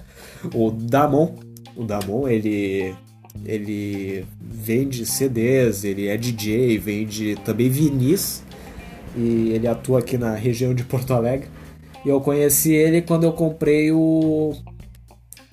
[0.56, 1.36] o Damon.
[1.76, 2.96] O Damon, ele
[3.46, 8.44] ele vende CDs, ele é DJ, vende também vinis
[9.16, 11.48] e ele atua aqui na região de Porto Alegre.
[12.06, 14.54] E eu conheci ele quando eu comprei o,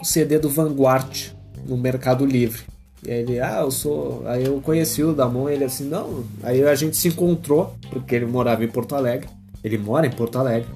[0.00, 1.32] o CD do Vanguard
[1.66, 2.62] no Mercado Livre.
[3.06, 4.22] E ele, ah, eu sou.
[4.26, 6.24] Aí eu conheci o Damon, ele assim, não.
[6.42, 9.28] Aí a gente se encontrou, porque ele morava em Porto Alegre.
[9.62, 10.68] Ele mora em Porto Alegre.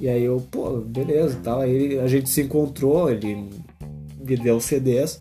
[0.00, 1.60] E aí eu, pô, beleza tal.
[1.60, 3.50] Aí a gente se encontrou, ele
[4.24, 5.20] me deu CDs.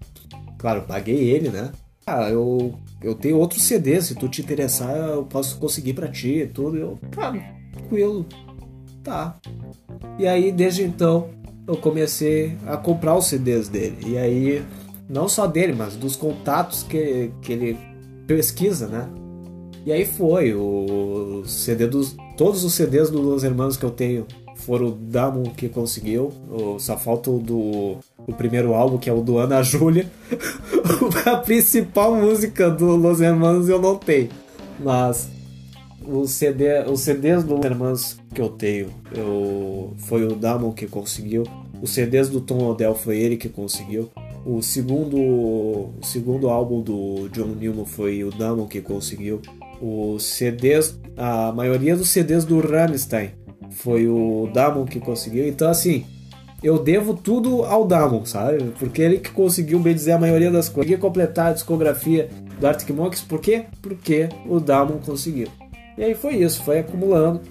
[0.62, 1.72] Claro, paguei ele, né?
[2.06, 6.42] Ah, eu, eu tenho outros CDs, se tu te interessar, eu posso conseguir para ti
[6.42, 6.78] e tudo.
[6.78, 7.34] Eu, tá,
[7.74, 8.28] tranquilo.
[9.04, 9.40] Tá.
[10.20, 11.30] E aí, desde então,
[11.68, 13.98] eu comecei a comprar os CDs dele.
[14.06, 14.64] E aí,
[15.10, 17.78] não só dele, mas dos contatos que, que ele
[18.28, 19.10] pesquisa, né?
[19.84, 22.16] E aí foi, o CD dos.
[22.38, 24.28] Todos os CDs dos Los Hermanos que eu tenho
[24.62, 26.32] foram o Damon que conseguiu.
[26.80, 27.98] Só falta o do
[28.28, 30.10] o primeiro álbum, que é o do Ana Júlia.
[31.26, 34.30] a principal música do Los Hermanos eu não tenho.
[34.80, 35.30] Mas
[36.06, 40.88] o CD, os CDs do Los Hermanos que eu tenho eu, foi o Damon que
[40.88, 41.44] conseguiu.
[41.82, 44.10] Os CDs do Tom Odell foi ele que conseguiu.
[44.46, 49.42] O segundo, o segundo álbum do John Newman foi o Damon que conseguiu.
[49.80, 53.32] Os CDs, a maioria dos CDs do Rammstein
[53.72, 55.48] foi o Damon que conseguiu.
[55.48, 56.06] Então, assim,
[56.64, 58.72] eu devo tudo ao Damon, sabe?
[58.78, 60.76] Porque ele que conseguiu, bem dizer, a maioria das coisas.
[60.76, 62.30] Conseguiu completar a discografia
[62.60, 63.66] do Arctic Monkeys, por quê?
[63.82, 65.48] Porque o Damon conseguiu.
[65.98, 67.42] E aí foi isso, foi acumulando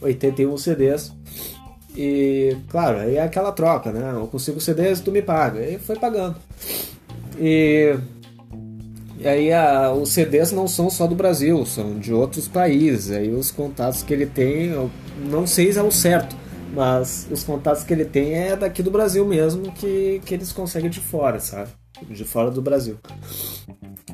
[0.00, 1.12] 81 CDs.
[1.96, 4.12] E, claro, aí é aquela troca, né?
[4.14, 5.60] Eu consigo CDs, tu me paga.
[5.60, 6.36] E foi pagando.
[7.38, 7.96] E,
[9.26, 13.10] e aí a, os CDs não são só do Brasil, são de outros países.
[13.10, 16.36] Aí os contatos que ele tem, eu não sei se é o certo
[16.76, 20.90] mas os contatos que ele tem é daqui do Brasil mesmo, que, que eles conseguem
[20.90, 21.70] de fora, sabe?
[22.10, 22.98] De fora do Brasil.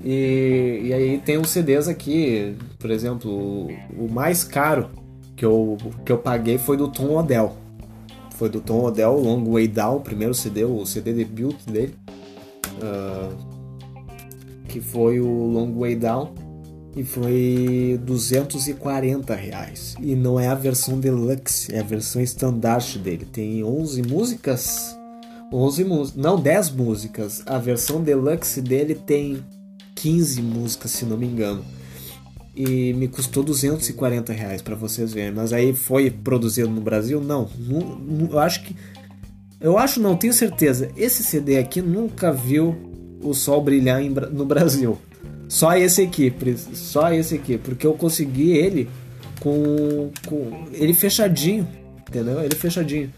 [0.05, 4.90] E, e aí tem os CDs aqui, por exemplo, o, o, mais caro
[5.37, 7.57] que eu, que eu paguei foi do Tom Odell.
[8.37, 11.96] Foi do Tom Odell, Long Way Down, o primeiro CD, o CD debut dele.
[12.81, 13.52] Uh,
[14.72, 16.35] que foi o Long Way Down.
[16.96, 19.94] E foi 240 reais.
[20.00, 23.26] E não é a versão deluxe, é a versão standard dele.
[23.30, 24.96] Tem 11 músicas.
[25.52, 26.22] 11 músicas.
[26.22, 27.42] Não, 10 músicas.
[27.46, 29.42] A versão deluxe dele tem
[29.94, 31.64] 15 músicas, se não me engano.
[32.54, 35.32] E me custou 240 reais para vocês verem.
[35.32, 37.22] Mas aí foi produzido no Brasil?
[37.22, 37.48] Não.
[38.30, 38.76] Eu acho que.
[39.58, 40.90] Eu acho, não, tenho certeza.
[40.94, 42.91] Esse CD aqui nunca viu
[43.22, 44.98] o sol brilhar no Brasil.
[45.48, 46.32] Só esse aqui,
[46.72, 48.88] só esse aqui, porque eu consegui ele
[49.40, 51.68] com, com ele fechadinho,
[52.08, 52.42] entendeu?
[52.42, 53.12] Ele fechadinho.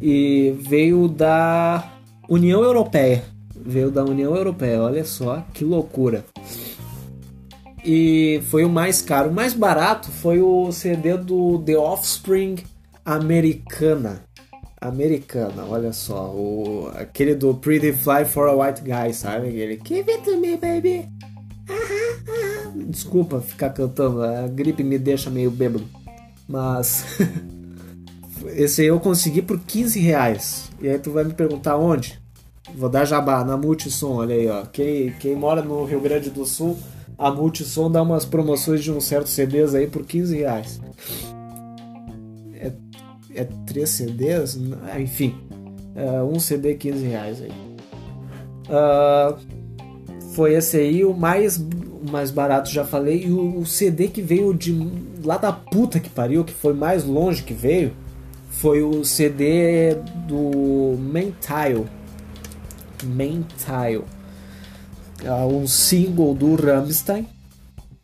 [0.00, 1.92] E veio da
[2.28, 3.22] União Europeia.
[3.54, 6.24] Veio da União Europeia, olha só que loucura.
[7.84, 9.30] E foi o mais caro.
[9.30, 12.56] O mais barato foi o CD do The Offspring
[13.04, 14.24] Americana.
[14.82, 16.30] Americana, olha só.
[16.34, 19.48] O, aquele do Pretty Fly for a White Guy, sabe?
[19.48, 21.08] Aquele Give it to me, baby.
[22.88, 25.86] Desculpa ficar cantando, a gripe me deixa meio bêbado.
[26.48, 27.04] Mas
[28.56, 30.70] esse eu consegui por 15 reais.
[30.80, 32.20] E aí tu vai me perguntar onde?
[32.74, 34.64] Vou dar jabá na Multissom, olha aí, ó.
[34.66, 36.76] Quem, quem mora no Rio Grande do Sul,
[37.16, 40.80] a Multissom dá umas promoções de uns certos CDs aí por 15 reais.
[43.34, 44.58] É, 3 CDs?
[44.98, 45.34] Enfim,
[45.94, 47.52] é um CD 15 reais aí.
[48.68, 49.38] Uh,
[50.34, 53.24] foi esse aí o mais, o mais barato, já falei.
[53.26, 54.72] E o, o CD que veio de
[55.24, 57.92] lá da puta que pariu, que foi mais longe que veio,
[58.50, 61.86] foi o CD do Mentile.
[63.02, 64.04] Mentile.
[65.24, 67.28] É um single do Rammstein,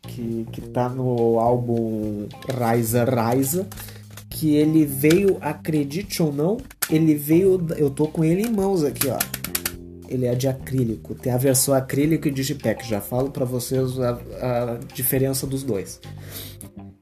[0.02, 2.26] que, que tá no álbum
[2.58, 3.66] Raisa Raisa,
[4.38, 9.08] que ele veio, acredite ou não, ele veio, eu tô com ele em mãos aqui,
[9.08, 9.18] ó
[10.08, 11.14] ele é de acrílico.
[11.14, 12.88] Tem a versão acrílico e digipack.
[12.88, 16.00] Já falo para vocês a, a, diferença dos dois.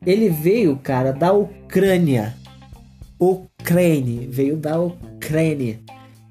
[0.04, 2.34] Ele veio, cara, da Ucrânia.
[3.18, 4.26] Ucrânia.
[4.28, 5.78] Veio da Ucrânia.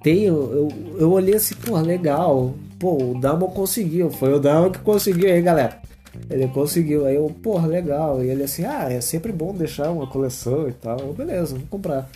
[0.03, 2.53] Tem, eu, eu, olhei assim, pô, legal.
[2.77, 4.11] Pô, o Damo conseguiu.
[4.11, 5.81] Foi o Damo que conseguiu aí, galera.
[6.29, 7.05] Ele conseguiu.
[7.05, 8.23] Aí eu, porra, legal.
[8.23, 10.99] E ele assim, ah, é sempre bom deixar uma coleção e tal.
[10.99, 12.09] Eu, beleza, vou comprar.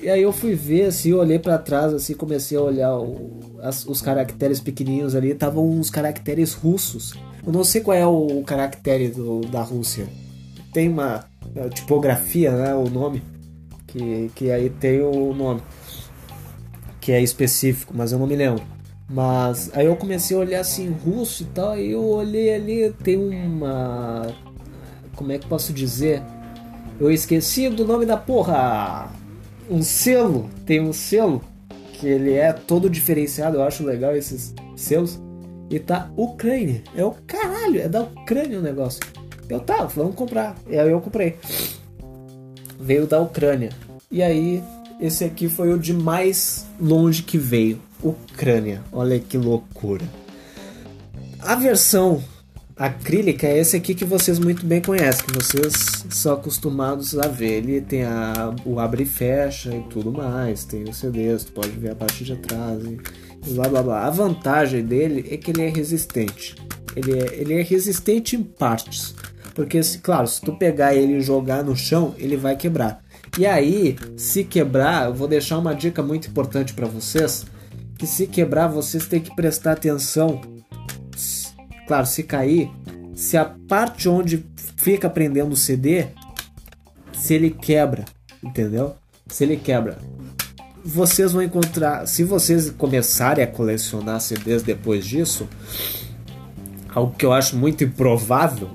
[0.00, 3.58] E aí eu fui ver, assim, eu olhei para trás, assim, comecei a olhar o,
[3.62, 7.14] as, os caracteres pequenininhos ali, estavam uns caracteres russos.
[7.44, 10.06] Eu não sei qual é o, o caractere do, da Rússia.
[10.72, 11.24] Tem uma,
[11.54, 13.22] uma tipografia, né, o nome,
[13.86, 15.62] que, que aí tem o nome,
[17.00, 18.62] que é específico, mas eu não me lembro.
[19.08, 23.16] Mas aí eu comecei a olhar assim, russo e tal, e eu olhei ali, tem
[23.16, 24.34] uma.
[25.14, 26.22] Como é que posso dizer?
[26.98, 29.10] Eu esqueci do nome da porra!
[29.70, 31.42] um selo, tem um selo
[31.94, 35.20] que ele é todo diferenciado, eu acho legal esses selos.
[35.68, 36.82] E tá Ucrânia.
[36.94, 39.00] É o caralho, é da Ucrânia o negócio.
[39.48, 40.54] Eu tá, vamos comprar.
[40.68, 41.36] E aí eu comprei.
[42.78, 43.70] Veio da Ucrânia.
[44.10, 44.62] E aí,
[45.00, 47.80] esse aqui foi o de mais longe que veio.
[48.02, 48.82] Ucrânia.
[48.92, 50.04] Olha que loucura.
[51.40, 52.22] A versão
[52.76, 57.58] acrílica é esse aqui que vocês muito bem conhecem, que vocês são acostumados a ver.
[57.58, 61.70] Ele tem a, o abre e fecha e tudo mais, tem os CDs, tu pode
[61.70, 62.98] ver a parte de trás e,
[63.52, 64.06] blá blá blá.
[64.06, 66.54] A vantagem dele é que ele é resistente.
[66.94, 69.14] Ele é, ele é resistente em partes.
[69.54, 73.02] Porque, claro, se tu pegar ele e jogar no chão, ele vai quebrar.
[73.38, 77.46] E aí, se quebrar, eu vou deixar uma dica muito importante para vocês,
[77.98, 80.40] que se quebrar, vocês têm que prestar atenção
[81.86, 82.68] Claro, se cair,
[83.14, 84.44] se a parte onde
[84.76, 86.06] fica prendendo o CD,
[87.12, 88.04] se ele quebra,
[88.42, 88.96] entendeu?
[89.28, 89.98] Se ele quebra,
[90.84, 95.48] vocês vão encontrar, se vocês começarem a colecionar CDs depois disso,
[96.92, 98.68] algo que eu acho muito improvável,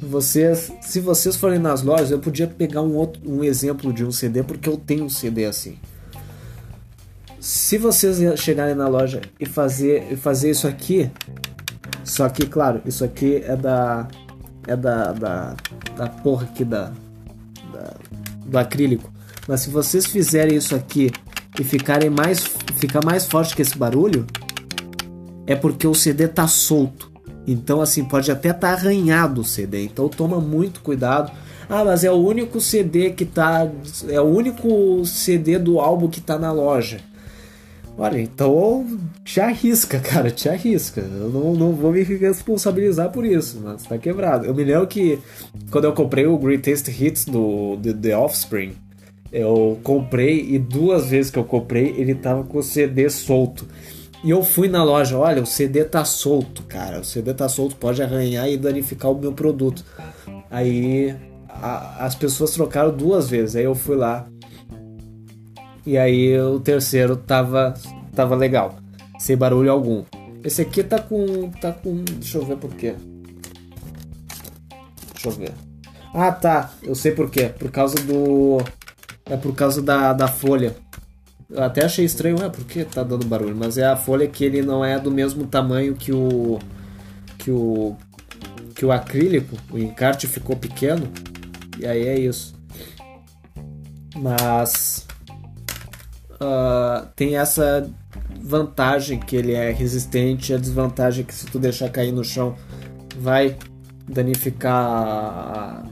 [0.00, 4.10] vocês, se vocês forem nas lojas, eu podia pegar um outro um exemplo de um
[4.10, 5.78] CD porque eu tenho um CD assim.
[7.46, 11.08] Se vocês chegarem na loja e fazer, fazer isso aqui,
[12.02, 14.08] só que, claro, isso aqui é da.
[14.66, 15.12] É da.
[15.12, 15.56] Da,
[15.96, 16.90] da porra aqui da,
[17.72, 17.94] da.
[18.44, 19.12] Do acrílico.
[19.46, 21.12] Mas se vocês fizerem isso aqui
[21.56, 22.44] e ficarem mais.
[22.78, 24.26] ficar mais forte que esse barulho,
[25.46, 27.12] é porque o CD tá solto.
[27.46, 29.84] Então, assim, pode até estar tá arranhado o CD.
[29.84, 31.30] Então, toma muito cuidado.
[31.70, 33.70] Ah, mas é o único CD que tá.
[34.08, 36.98] É o único CD do álbum que tá na loja.
[37.98, 38.86] Olha, então
[39.24, 41.00] te arrisca, cara, te arrisca.
[41.00, 44.44] Eu não, não vou me responsabilizar por isso, mas tá quebrado.
[44.44, 45.18] Eu me lembro que
[45.70, 48.74] quando eu comprei o Greatest Hits do The Offspring,
[49.32, 53.66] eu comprei e duas vezes que eu comprei ele tava com o CD solto.
[54.24, 57.00] E eu fui na loja, olha, o CD tá solto, cara.
[57.00, 59.84] O CD tá solto, pode arranhar e danificar o meu produto.
[60.50, 61.14] Aí
[61.48, 63.56] a, as pessoas trocaram duas vezes.
[63.56, 64.26] Aí eu fui lá.
[65.86, 67.72] E aí o terceiro tava,
[68.12, 68.76] tava legal.
[69.20, 70.04] Sem barulho algum.
[70.42, 71.48] Esse aqui tá com.
[71.50, 72.02] tá com.
[72.04, 72.94] Deixa eu ver por quê.
[75.12, 75.52] Deixa eu ver.
[76.12, 77.52] Ah tá, eu sei por quê.
[77.56, 78.58] Por causa do.
[79.24, 80.76] É por causa da, da folha.
[81.48, 84.62] Eu até achei estranho, é porque tá dando barulho, mas é a folha que ele
[84.62, 86.58] não é do mesmo tamanho que o
[87.38, 87.96] que o
[88.74, 91.08] que o acrílico, o encarte ficou pequeno.
[91.78, 92.54] E aí é isso.
[94.16, 95.06] Mas
[96.40, 97.88] uh, tem essa
[98.40, 102.54] vantagem que ele é resistente, a desvantagem é que se tu deixar cair no chão
[103.18, 103.56] vai
[104.08, 105.84] danificar,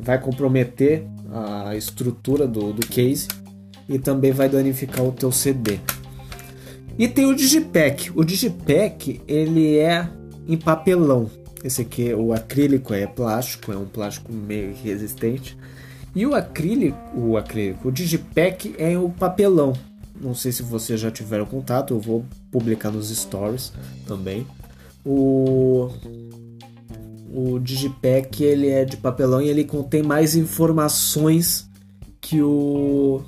[0.00, 3.28] vai comprometer a estrutura do, do case
[3.88, 5.78] e também vai danificar o teu CD.
[6.98, 8.10] E tem o Digipack.
[8.14, 10.08] O Digipack ele é
[10.46, 11.30] em papelão.
[11.62, 15.56] Esse aqui, o acrílico é plástico, é um plástico meio resistente.
[16.14, 19.72] E o acrílico, o acrílico, o Digipack é o papelão.
[20.20, 23.72] Não sei se vocês já tiveram contato, eu vou publicar nos stories
[24.06, 24.46] também.
[25.04, 25.90] O
[27.30, 31.68] o Digipack ele é de papelão e ele contém mais informações
[32.20, 33.22] que o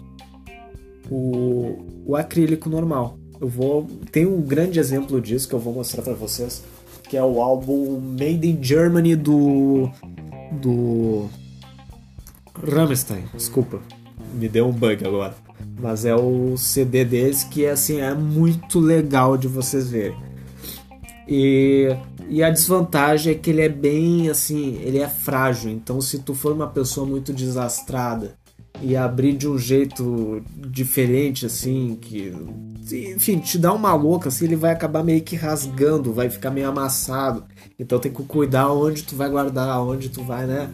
[1.11, 3.19] o, o acrílico normal.
[3.41, 6.63] Eu vou tem um grande exemplo disso que eu vou mostrar para vocês,
[7.09, 9.91] que é o álbum Made in Germany do
[10.53, 11.29] do
[12.55, 13.81] Rammstein, desculpa,
[14.35, 15.35] me deu um bug agora.
[15.79, 20.17] Mas é o CD deles que assim é muito legal de vocês verem.
[21.27, 21.89] E,
[22.29, 25.71] e a desvantagem é que ele é bem assim, ele é frágil.
[25.71, 28.39] Então se tu for uma pessoa muito desastrada
[28.83, 32.33] e abrir de um jeito diferente, assim, que.
[33.15, 36.69] Enfim, te dá uma louca, assim, ele vai acabar meio que rasgando, vai ficar meio
[36.69, 37.45] amassado.
[37.79, 40.69] Então tem que cuidar onde tu vai guardar, onde tu vai, né?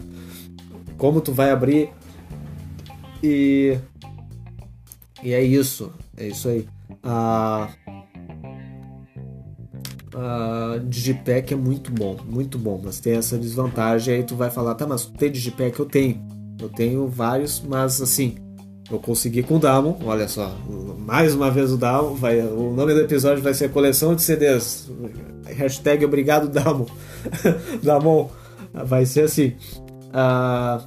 [0.97, 1.91] Como tu vai abrir.
[3.23, 3.77] E.
[5.23, 5.93] E é isso.
[6.17, 6.67] É isso aí.
[7.03, 7.69] A.
[10.15, 14.15] A Digipack é muito bom, muito bom, mas tem essa desvantagem.
[14.15, 15.79] Aí tu vai falar, tá, mas tu tem Digipack?
[15.79, 16.25] Eu tenho.
[16.59, 18.37] Eu tenho vários, mas assim,
[18.91, 20.57] eu consegui com o Damon, olha só,
[20.99, 24.91] mais uma vez o Damon, vai, o nome do episódio vai ser Coleção de CDs,
[25.45, 26.87] hashtag obrigado Damon,
[27.83, 28.31] Damon,
[28.73, 29.55] vai ser assim,
[30.09, 30.83] uh,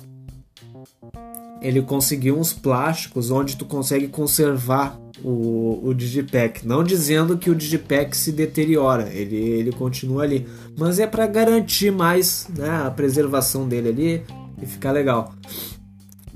[1.61, 7.55] ele conseguiu uns plásticos onde tu consegue conservar o, o Digipack, não dizendo que o
[7.55, 13.67] Digipack se deteriora, ele, ele continua ali, mas é para garantir mais né, a preservação
[13.67, 14.23] dele ali,
[14.61, 15.33] e ficar legal.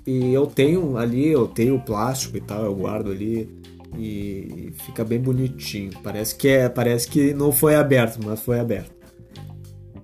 [0.05, 3.49] E eu tenho ali, eu tenho plástico e tal, eu guardo ali
[3.97, 5.91] e fica bem bonitinho.
[6.03, 8.91] Parece que é, parece que não foi aberto, mas foi aberto.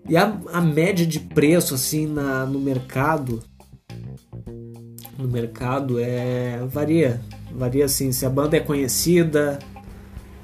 [0.07, 3.41] E a, a média de preço assim na, no mercado
[5.19, 7.19] no mercado é varia,
[7.51, 9.59] varia assim, se a banda é conhecida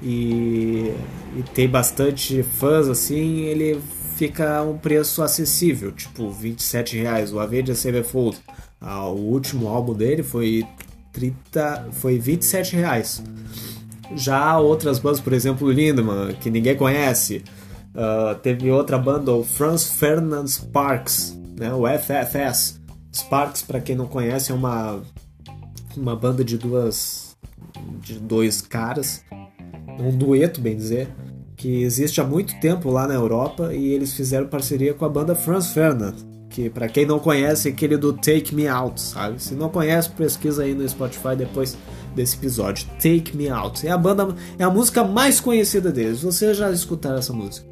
[0.02, 0.92] e,
[1.34, 3.80] e tem bastante fãs assim, ele
[4.16, 7.32] fica um preço acessível, tipo 27 reais.
[7.32, 8.38] O Avenged Sevenfold,
[8.80, 10.66] ah, o último álbum dele foi
[11.12, 13.22] 30, foi 27 reais.
[14.14, 17.42] Já outras bandas, por exemplo, Lindemann, que ninguém conhece,
[17.94, 22.78] uh, teve outra banda, o Franz Ferdinand Sparks, né, o FFS.
[23.16, 25.02] Sparks, para quem não conhece, é uma
[25.96, 27.36] uma banda de duas
[28.00, 29.24] de dois caras,
[29.98, 31.08] um dueto, bem dizer,
[31.56, 35.34] que existe há muito tempo lá na Europa e eles fizeram parceria com a banda
[35.34, 36.14] Franz Ferdinand,
[36.50, 39.42] que para quem não conhece é aquele do Take Me Out, sabe?
[39.42, 41.76] Se não conhece, pesquisa aí no Spotify depois
[42.14, 42.86] desse episódio.
[42.94, 43.86] Take Me Out.
[43.86, 46.22] É a banda, é a música mais conhecida deles.
[46.22, 47.66] Vocês já escutaram essa música?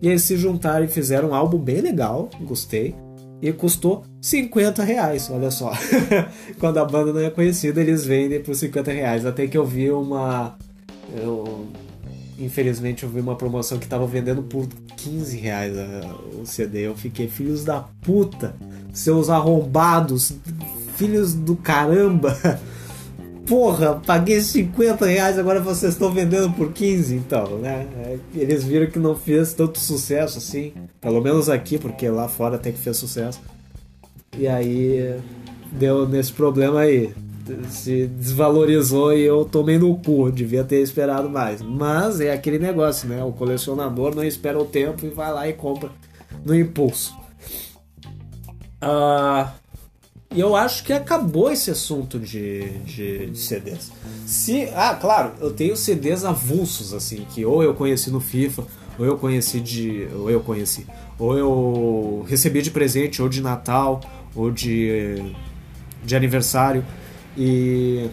[0.00, 2.94] E eles se juntaram e fizeram um álbum bem legal, gostei.
[3.40, 5.72] E custou 50 reais, olha só.
[6.58, 9.24] Quando a banda não é conhecida, eles vendem por 50 reais.
[9.24, 10.56] Até que eu vi uma.
[11.16, 11.68] Eu
[12.38, 15.74] Infelizmente eu vi uma promoção que tava vendendo por 15 reais
[16.40, 16.86] o CD.
[16.86, 18.54] Eu fiquei, filhos da puta,
[18.92, 20.34] seus arrombados,
[20.96, 22.38] filhos do caramba.
[23.48, 27.86] Porra, paguei 50 reais, agora vocês estão vendendo por 15, então, né?
[28.34, 32.70] Eles viram que não fez tanto sucesso assim, pelo menos aqui, porque lá fora até
[32.70, 33.40] que fez sucesso.
[34.36, 35.18] E aí
[35.72, 37.12] deu nesse problema aí
[37.70, 41.62] se desvalorizou e eu tomei no cu, devia ter esperado mais.
[41.62, 43.22] Mas é aquele negócio, né?
[43.24, 45.90] O colecionador não espera o tempo e vai lá e compra
[46.44, 47.16] no impulso.
[48.80, 49.52] Ah,
[50.30, 53.90] E eu acho que acabou esse assunto de, de, de, CDs.
[54.26, 58.64] Se, ah, claro, eu tenho CDs avulsos, assim, que ou eu conheci no FIFA,
[58.98, 60.06] ou eu conheci de.
[60.14, 60.86] ou eu conheci.
[61.18, 64.00] Ou eu recebi de presente, ou de Natal,
[64.34, 65.34] ou de,
[66.04, 66.84] de aniversário.
[67.34, 68.10] E,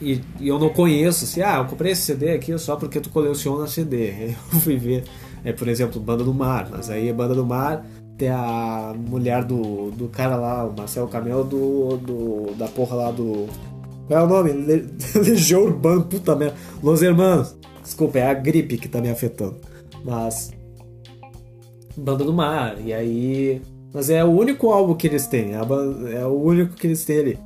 [0.00, 3.10] e, e eu não conheço, assim, ah, eu comprei esse CD aqui só porque tu
[3.10, 4.34] coleciona CD.
[4.52, 5.04] Eu fui ver,
[5.44, 7.84] é, por exemplo, Banda do Mar, mas aí Banda do Mar
[8.28, 13.46] a mulher do, do cara lá, o Marcelo Camelo, do, do, da porra lá do.
[14.06, 14.52] Qual é o nome?
[14.52, 16.56] Le, Legião Urbana, puta merda.
[16.82, 17.56] Los Hermanos.
[17.82, 19.56] Desculpa, é a gripe que tá me afetando.
[20.04, 20.52] Mas.
[21.96, 23.62] Banda do Mar, e aí.
[23.92, 27.18] Mas é o único álbum que eles têm, é, é o único que eles têm
[27.18, 27.38] ali.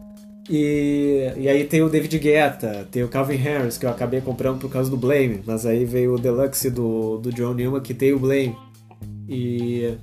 [0.48, 4.60] E, e aí tem o David Guetta, tem o Calvin Harris, que eu acabei comprando
[4.60, 8.12] por causa do Blame, mas aí veio o Deluxe do, do John Newman, que tem
[8.12, 8.56] o Blame.
[9.28, 9.94] E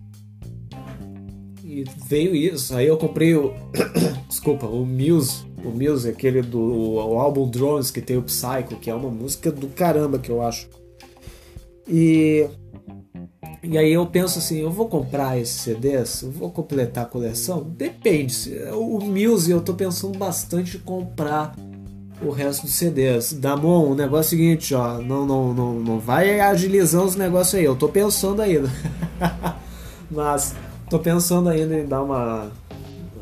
[1.82, 2.76] e veio isso.
[2.76, 3.53] Aí eu comprei o.
[4.28, 5.45] Desculpa, o Muse.
[5.63, 9.51] O Muse, aquele do o álbum Drones que tem o Psycho, que é uma música
[9.51, 10.67] do caramba que eu acho.
[11.88, 12.47] E.
[13.61, 17.63] E aí eu penso assim, eu vou comprar esses CDs, eu vou completar a coleção?
[17.63, 18.51] Depende.
[18.74, 21.55] O Muse eu tô pensando bastante em comprar
[22.21, 23.34] o resto dos CDs.
[23.34, 27.55] Damon, o negócio é o seguinte, ó, não, não, não, não vai agilizando os negócios
[27.55, 28.69] aí, eu tô pensando ainda.
[30.11, 30.53] Mas
[30.94, 32.52] Tô pensando ainda em dar uma.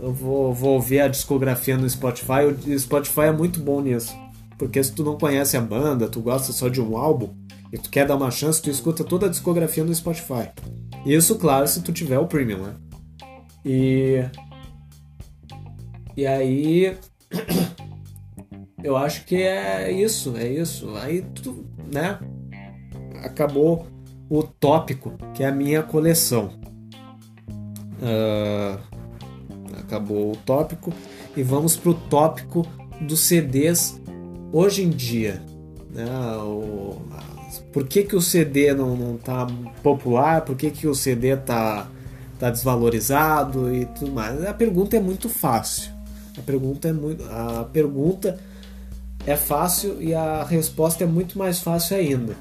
[0.02, 2.44] Eu vou, vou ouvir a discografia no Spotify.
[2.44, 4.14] O Spotify é muito bom nisso.
[4.58, 7.30] Porque se tu não conhece a banda, tu gosta só de um álbum
[7.72, 10.50] e tu quer dar uma chance, tu escuta toda a discografia no Spotify.
[11.06, 12.76] Isso, claro, se tu tiver o Premium, né?
[13.64, 14.26] E.
[16.18, 16.98] E aí.
[18.84, 20.94] Eu acho que é isso, é isso.
[20.98, 22.20] Aí tu, né?
[23.24, 23.88] Acabou
[24.30, 26.61] o tópico, que é a minha coleção.
[28.02, 28.80] Uh,
[29.80, 30.92] acabou o tópico
[31.38, 32.66] e vamos para o tópico
[33.00, 34.00] dos CDs
[34.52, 35.42] hoje em dia.
[35.92, 36.06] Né?
[36.38, 37.02] O,
[37.72, 39.46] por que, que o CD não, não tá
[39.84, 40.42] popular?
[40.42, 41.88] Por que, que o CD tá,
[42.40, 44.44] tá desvalorizado e tudo mais?
[44.46, 45.92] A pergunta é muito fácil.
[46.38, 47.24] A pergunta é muito.
[47.26, 48.40] A pergunta
[49.28, 52.36] é fácil e a resposta é muito mais fácil ainda.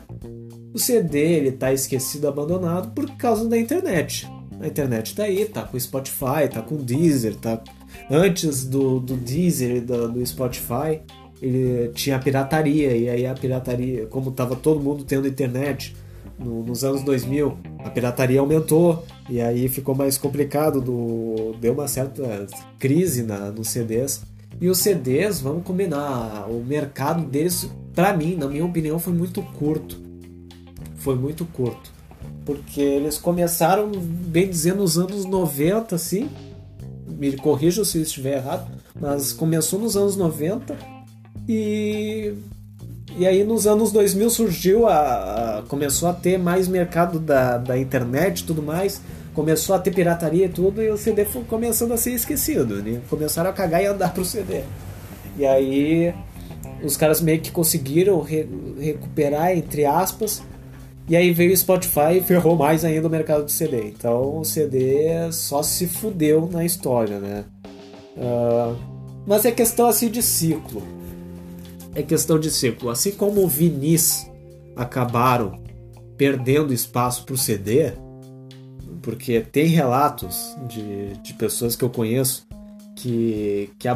[0.73, 4.27] O CD ele tá esquecido, abandonado por causa da internet
[4.61, 7.63] a internet tá aí, tá com o Spotify, tá com o Deezer, tá.
[8.11, 11.01] Antes do, do Deezer e do, do Spotify,
[11.41, 15.97] ele tinha pirataria, e aí a pirataria, como tava todo mundo tendo internet
[16.39, 21.89] no, nos anos 2000, a pirataria aumentou, e aí ficou mais complicado, do, deu uma
[21.89, 22.47] certa
[22.79, 24.23] crise na, nos CDs.
[24.61, 29.43] E os CDs, vamos combinar, o mercado deles, para mim, na minha opinião, foi muito
[29.43, 29.99] curto.
[30.97, 32.00] Foi muito curto
[32.51, 36.29] porque eles começaram, bem dizendo, nos anos 90, assim,
[37.07, 38.69] me corrijam se eu estiver errado,
[39.01, 40.77] mas começou nos anos 90
[41.49, 42.35] e
[43.17, 47.79] e aí nos anos 2000 surgiu a, a, começou a ter mais mercado da, da
[47.79, 49.01] internet e tudo mais,
[49.33, 53.01] começou a ter pirataria e tudo, e o CD foi começando a ser esquecido, né?
[53.09, 54.63] começaram a cagar e andar pro CD.
[55.37, 56.13] E aí
[56.83, 58.49] os caras meio que conseguiram re,
[58.81, 60.43] recuperar, entre aspas,
[61.11, 63.89] e aí veio o Spotify e ferrou mais ainda o mercado de CD.
[63.89, 67.45] Então o CD só se fudeu na história, né?
[68.17, 68.77] Uh,
[69.27, 70.81] mas é questão assim de ciclo.
[71.97, 72.91] É questão de ciclo.
[72.91, 74.31] Assim como vinis
[74.77, 75.61] acabaram
[76.17, 77.91] perdendo espaço para o CD,
[79.03, 82.47] porque tem relatos de, de pessoas que eu conheço
[82.95, 83.89] que, que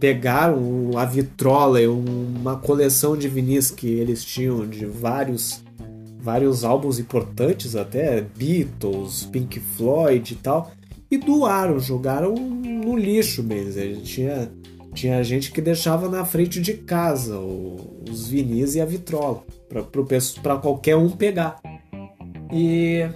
[0.00, 5.64] pegaram a vitrola e uma coleção de vinis que eles tinham de vários
[6.26, 10.72] vários álbuns importantes até, Beatles, Pink Floyd e tal,
[11.08, 14.02] e doaram, jogaram no lixo mesmo.
[14.02, 14.50] Tinha,
[14.92, 19.44] tinha gente que deixava na frente de casa os vinis e a vitrola,
[20.42, 21.60] para qualquer um pegar.
[22.52, 23.08] E,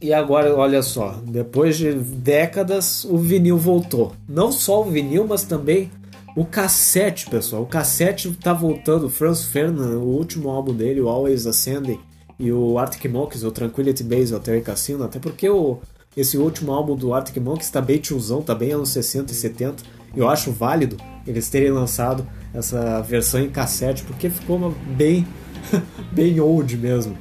[0.00, 4.12] e agora, olha só, depois de décadas, o vinil voltou.
[4.28, 5.90] Não só o vinil, mas também
[6.36, 9.08] o cassete, pessoal, o cassete tá voltando.
[9.08, 12.00] Franz Ferdinand, o último álbum dele, o Always Ascending,
[12.38, 15.78] e o Arctic Monkeys, o Tranquility Base Hotel e Cassino, até porque o,
[16.16, 19.84] esse último álbum do Arctic Monkeys tá bem tiozão, tá bem anos 60 e 70.
[20.16, 25.26] Eu acho válido eles terem lançado essa versão em cassete, porque ficou bem,
[26.12, 27.16] bem old mesmo.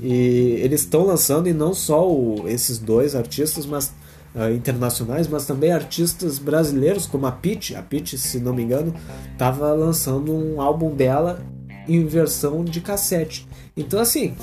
[0.00, 3.92] E eles estão lançando, e não só o, esses dois artistas, mas
[4.34, 7.74] uh, internacionais, mas também artistas brasileiros, como a Pitty.
[7.74, 8.94] A Pitty, se não me engano,
[9.32, 11.44] estava lançando um álbum dela
[11.88, 13.46] em versão de cassete.
[13.76, 14.34] Então, assim,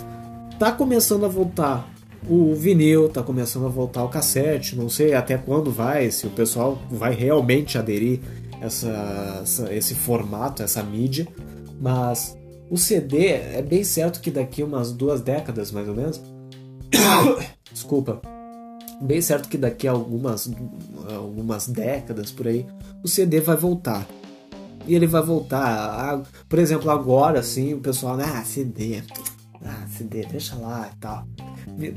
[0.59, 1.91] tá começando a voltar
[2.29, 6.29] o vinil tá começando a voltar ao cassete, não sei até quando vai, se o
[6.29, 8.19] pessoal vai realmente aderir
[8.61, 11.27] essa, essa, esse formato, essa mídia,
[11.79, 12.37] mas
[12.69, 16.21] o CD é bem certo que daqui umas duas décadas mais ou menos,
[17.71, 18.21] desculpa,
[19.01, 20.49] bem certo que daqui a algumas,
[21.13, 22.65] algumas décadas por aí,
[23.03, 24.07] o CD vai voltar.
[24.85, 29.03] E ele vai voltar, a, por exemplo, agora assim, o pessoal, ah, CD,
[29.63, 31.27] ah, CD, deixa lá e tal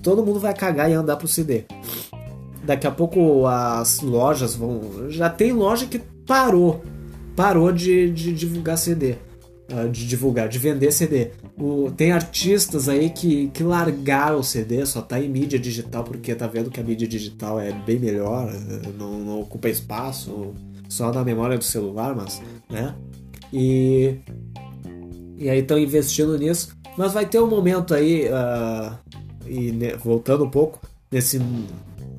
[0.03, 1.65] todo mundo vai cagar e andar pro CD.
[2.63, 5.11] Daqui a pouco as lojas vão.
[5.11, 6.83] Já tem loja que parou.
[7.35, 9.17] Parou de, de divulgar CD.
[9.73, 11.31] Ah, de divulgar, de vender CD.
[11.61, 16.35] O, tem artistas aí que, que largaram o CD, só tá em mídia digital porque
[16.35, 18.51] tá vendo que a mídia digital é bem melhor,
[18.99, 20.55] não, não ocupa espaço,
[20.89, 22.41] só na memória do celular, mas,
[22.71, 22.95] né?
[23.53, 24.17] E,
[25.37, 26.75] e aí estão investindo nisso.
[26.97, 28.97] Mas vai ter um momento aí, uh,
[29.47, 30.81] e né, voltando um pouco
[31.11, 31.39] nesse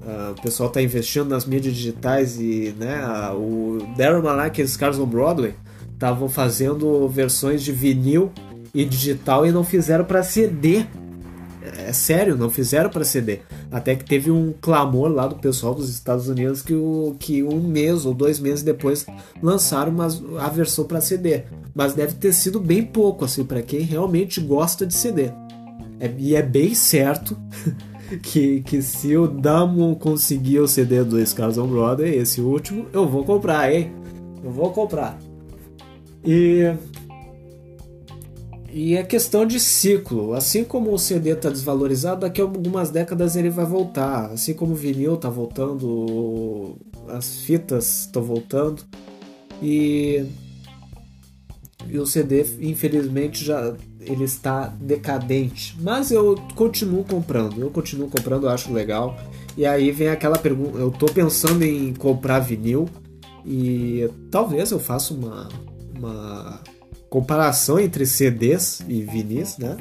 [0.01, 4.63] uh, o pessoal está investindo nas mídias digitais e né, uh, o Darren Malak e
[4.63, 5.53] os caras no Broadway
[5.93, 8.31] estavam fazendo versões de vinil
[8.73, 10.85] e digital e não fizeram para CD.
[11.77, 13.39] É sério, não fizeram para CD.
[13.71, 17.61] Até que teve um clamor lá do pessoal dos Estados Unidos que, o, que um
[17.61, 19.05] mês ou dois meses depois
[19.41, 20.07] lançaram uma,
[20.39, 21.43] a versão para CD.
[21.73, 25.31] Mas deve ter sido bem pouco, assim, para quem realmente gosta de CD.
[25.99, 27.37] É, e é bem certo
[28.23, 33.07] que, que se o Damon conseguir o CD do Scars on Broadway, esse último, eu
[33.07, 33.91] vou comprar, hein?
[34.43, 35.19] Eu vou comprar.
[36.25, 36.73] E
[38.73, 40.33] e é questão de ciclo.
[40.33, 44.31] Assim como o CD está desvalorizado, daqui a algumas décadas ele vai voltar.
[44.31, 46.77] Assim como o vinil está voltando,
[47.09, 48.83] as fitas estão voltando.
[49.61, 50.25] E,
[51.87, 55.77] e o CD, infelizmente, já ele está decadente.
[55.79, 59.17] Mas eu continuo comprando, eu continuo comprando, eu acho legal.
[59.57, 62.87] E aí vem aquela pergunta, eu tô pensando em comprar vinil
[63.45, 65.49] e talvez eu faça uma,
[65.97, 66.61] uma
[67.11, 69.77] comparação entre CDs e vinis, né?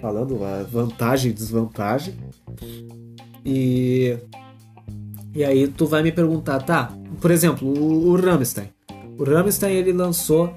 [0.00, 2.14] Falando a vantagem e desvantagem.
[3.44, 4.16] E
[5.34, 6.90] e aí tu vai me perguntar, tá?
[7.20, 8.70] Por exemplo, o, o Rammstein.
[9.18, 10.56] O Rammstein ele lançou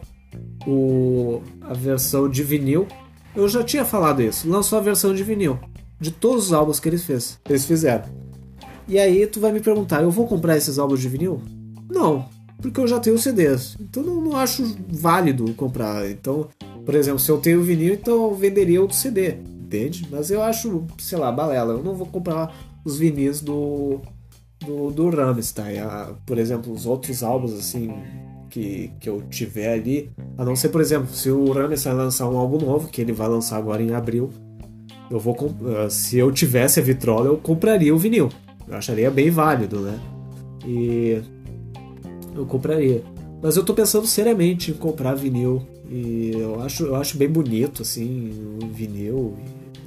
[0.66, 2.88] o, a versão de vinil
[3.36, 4.50] eu já tinha falado isso.
[4.50, 5.60] Lançou a versão de vinil
[6.00, 8.06] de todos os álbuns que eles fez, eles fizeram.
[8.88, 11.42] E aí tu vai me perguntar, eu vou comprar esses álbuns de vinil?
[11.90, 12.28] Não,
[12.62, 13.78] porque eu já tenho CDs.
[13.80, 16.10] Então não, não acho válido comprar.
[16.10, 16.48] Então,
[16.86, 20.08] por exemplo, se eu tenho vinil, então eu venderia outro CD, entende?
[20.10, 21.74] Mas eu acho, sei lá, balela.
[21.74, 24.02] Eu não vou comprar os vinis do
[24.66, 25.80] do, do Rammstein.
[25.80, 27.94] Ah, por exemplo, os outros álbuns assim
[28.50, 30.12] que, que eu tiver ali.
[30.38, 33.28] A não ser, por exemplo, se o Rammstein lançar um álbum novo, que ele vai
[33.28, 34.30] lançar agora em abril,
[35.10, 38.30] eu vou uh, se eu tivesse a vitrola, eu compraria o vinil.
[38.68, 40.00] Eu acharia bem válido, né?
[40.66, 41.22] E
[42.36, 43.04] eu compraria.
[43.42, 45.66] Mas eu tô pensando seriamente em comprar vinil.
[45.90, 49.38] E eu acho, eu acho bem bonito, assim, o vinil.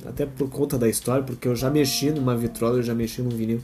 [0.05, 3.31] Até por conta da história, porque eu já mexi numa vitrola, eu já mexi num
[3.31, 3.61] vinil.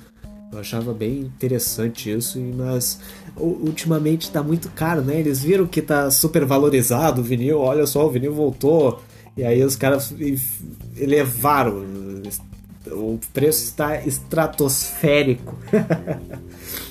[0.53, 2.99] Eu achava bem interessante isso, mas
[3.37, 5.21] ultimamente está muito caro, né?
[5.21, 9.01] Eles viram que está super valorizado o vinil, olha só, o vinil voltou,
[9.37, 10.13] e aí os caras
[10.97, 11.85] elevaram.
[12.91, 15.57] O preço está estratosférico.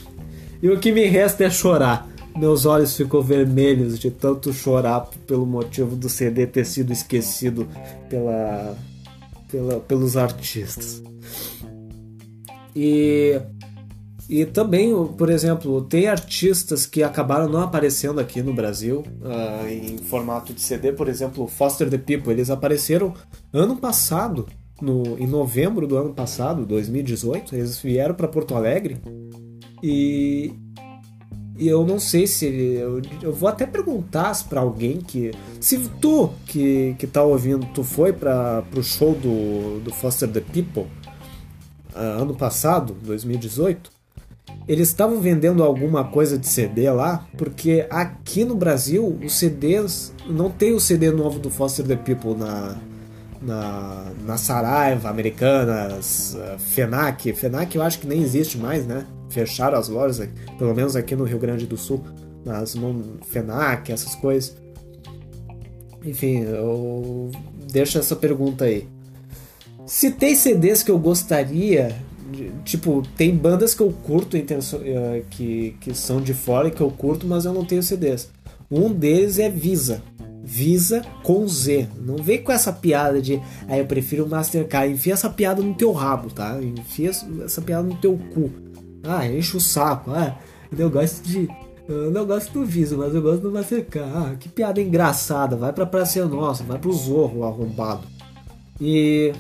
[0.62, 2.08] e o que me resta é chorar.
[2.38, 7.68] Meus olhos ficam vermelhos de tanto chorar pelo motivo do CD ter sido esquecido
[8.10, 8.78] pela,
[9.52, 11.02] pela pelos artistas.
[12.76, 13.42] E,
[14.30, 19.98] e também, por exemplo, tem artistas que acabaram não aparecendo aqui no Brasil uh, em
[19.98, 22.32] formato de CD, por exemplo, Foster the People.
[22.32, 23.14] Eles apareceram
[23.52, 24.48] ano passado,
[24.82, 27.56] no, em novembro do ano passado, 2018.
[27.56, 29.02] Eles vieram para Porto Alegre
[29.82, 30.54] e,
[31.58, 36.32] e eu não sei se eu, eu vou até perguntar para alguém que se tu
[36.46, 40.88] que que tá ouvindo, tu foi para pro show do, do Foster the People
[41.96, 43.92] uh, ano passado, 2018,
[44.68, 50.50] eles estavam vendendo alguma coisa de CD lá, porque aqui no Brasil os CDs não
[50.50, 52.78] tem o CD novo do Foster the People na
[53.42, 57.32] na, na Saraiva, Americanas, uh, Fenac.
[57.34, 59.06] Fenac eu acho que nem existe mais, né?
[59.30, 60.28] Fecharam as lojas,
[60.58, 62.04] pelo menos aqui no Rio Grande do Sul,
[62.46, 64.56] não Fenac, essas coisas.
[66.04, 67.30] Enfim, eu
[67.72, 68.88] deixo essa pergunta aí.
[69.86, 71.96] Se tem CDs que eu gostaria,
[72.64, 76.92] tipo, tem bandas que eu curto eh, que, que são de fora e que eu
[76.92, 78.30] curto, mas eu não tenho CDs.
[78.70, 80.02] Um deles é Visa.
[80.44, 81.88] Visa com Z.
[82.00, 84.94] Não vem com essa piada de ah, eu prefiro Mastercard.
[84.94, 86.60] Enfia essa piada no teu rabo, tá?
[86.62, 87.12] Enfia
[87.44, 88.52] essa piada no teu cu.
[89.04, 90.12] Ah, enche o saco.
[90.12, 90.38] Ah,
[90.78, 91.48] eu gosto de.
[91.88, 94.12] Eu não gosto do Visa, mas eu gosto do Mastercard.
[94.14, 95.56] Ah, que piada engraçada.
[95.56, 98.04] Vai pra Praça Nossa, vai pro Zorro arrombado.
[98.80, 99.34] E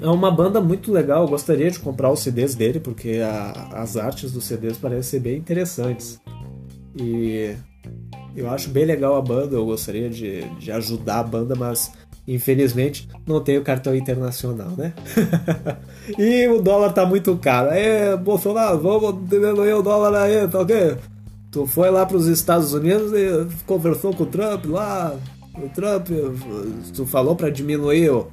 [0.00, 1.22] é uma banda muito legal.
[1.22, 5.20] Eu gostaria de comprar os CDs dele, porque a, as artes dos CDs parecem ser
[5.20, 6.20] bem interessantes.
[6.96, 7.54] E
[8.36, 9.54] eu acho bem legal a banda.
[9.54, 11.92] Eu gostaria de, de ajudar a banda, mas
[12.26, 14.92] infelizmente não tenho cartão internacional, né?
[16.18, 17.70] e o dólar tá muito caro.
[17.70, 20.96] Aí, Bolsonaro, vamos diminuir o dólar aí, tá ok?
[21.50, 25.16] Tu foi lá para os Estados Unidos e conversou com o Trump lá.
[25.56, 26.08] O Trump,
[26.94, 28.28] tu falou para diminuir o,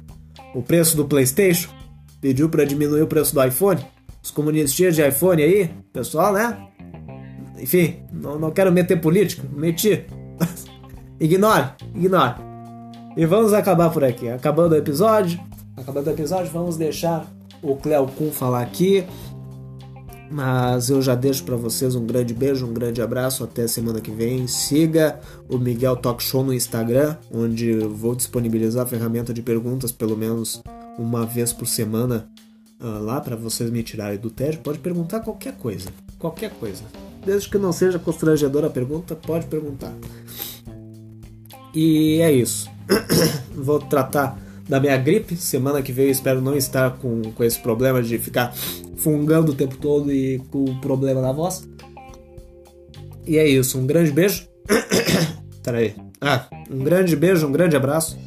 [0.54, 1.70] o preço do PlayStation?
[2.20, 3.80] Pediu para diminuir o preço do iPhone?
[4.22, 6.58] Os comunistas de iPhone aí, pessoal, né?
[7.60, 10.04] Enfim, não, não quero meter política, meti.
[11.20, 12.51] ignore, ignore.
[13.16, 14.28] E vamos acabar por aqui.
[14.28, 15.38] Acabando o episódio,
[15.76, 17.26] acabando o episódio, vamos deixar
[17.62, 19.04] o Cleo falar aqui.
[20.30, 23.44] Mas eu já deixo para vocês um grande beijo, um grande abraço.
[23.44, 24.46] Até semana que vem.
[24.46, 30.16] Siga o Miguel Talk Show no Instagram, onde vou disponibilizar a ferramenta de perguntas pelo
[30.16, 30.62] menos
[30.98, 32.28] uma vez por semana
[32.80, 34.60] uh, lá para vocês me tirarem do tédio.
[34.60, 36.82] Pode perguntar qualquer coisa, qualquer coisa.
[37.26, 39.92] Desde que não seja constrangedora a pergunta, pode perguntar.
[41.74, 42.70] E é isso.
[43.54, 44.38] vou tratar
[44.68, 45.36] da minha gripe.
[45.36, 48.54] Semana que vem eu espero não estar com, com esse problema de ficar
[48.96, 51.68] fungando o tempo todo e com o problema na voz.
[53.26, 54.46] E é isso, um grande beijo.
[55.62, 55.94] Peraí.
[56.20, 58.18] Ah, um grande beijo, um grande abraço.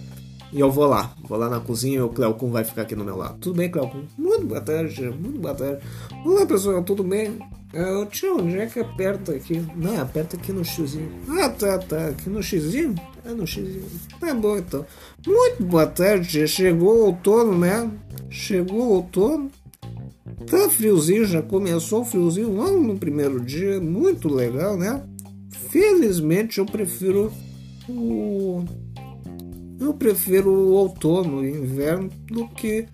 [0.51, 3.03] E eu vou lá, vou lá na cozinha e o Cleocum vai ficar aqui no
[3.03, 3.37] meu lado.
[3.39, 4.03] Tudo bem, Cleocum?
[4.17, 5.81] Muito boa tarde, muito boa tarde.
[6.23, 7.39] Olá, pessoal, tudo bem?
[7.75, 9.61] Uh, tio, onde é que aperta aqui?
[9.75, 11.11] Não, aperta aqui no xizinho.
[11.27, 12.07] Ah, tá, tá.
[12.07, 12.95] Aqui no xizinho?
[13.25, 13.83] É no xizinho.
[14.17, 14.85] Tá bom, então.
[15.27, 16.47] Muito boa tarde.
[16.47, 17.91] Chegou o outono, né?
[18.29, 19.51] Chegou o outono.
[20.49, 25.03] Tá friozinho, já começou o friozinho logo no primeiro dia, muito legal, né?
[25.69, 27.29] Felizmente eu prefiro
[27.89, 28.63] o.
[29.79, 32.85] Eu prefiro o outono e inverno do que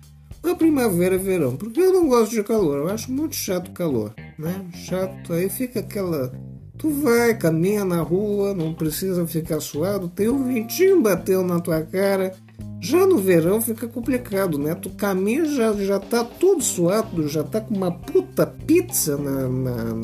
[0.42, 4.14] a primavera verão, porque eu não gosto de calor, eu acho muito chato o calor,
[4.38, 4.66] né?
[4.74, 6.32] Chato, aí fica aquela.
[6.76, 11.82] Tu vai, caminha na rua, não precisa ficar suado, tem um ventinho batendo na tua
[11.82, 12.34] cara
[12.82, 14.74] já no verão fica complicado, né?
[14.74, 20.00] Tu caminha já já tá todo suado, já tá com uma puta pizza na, na,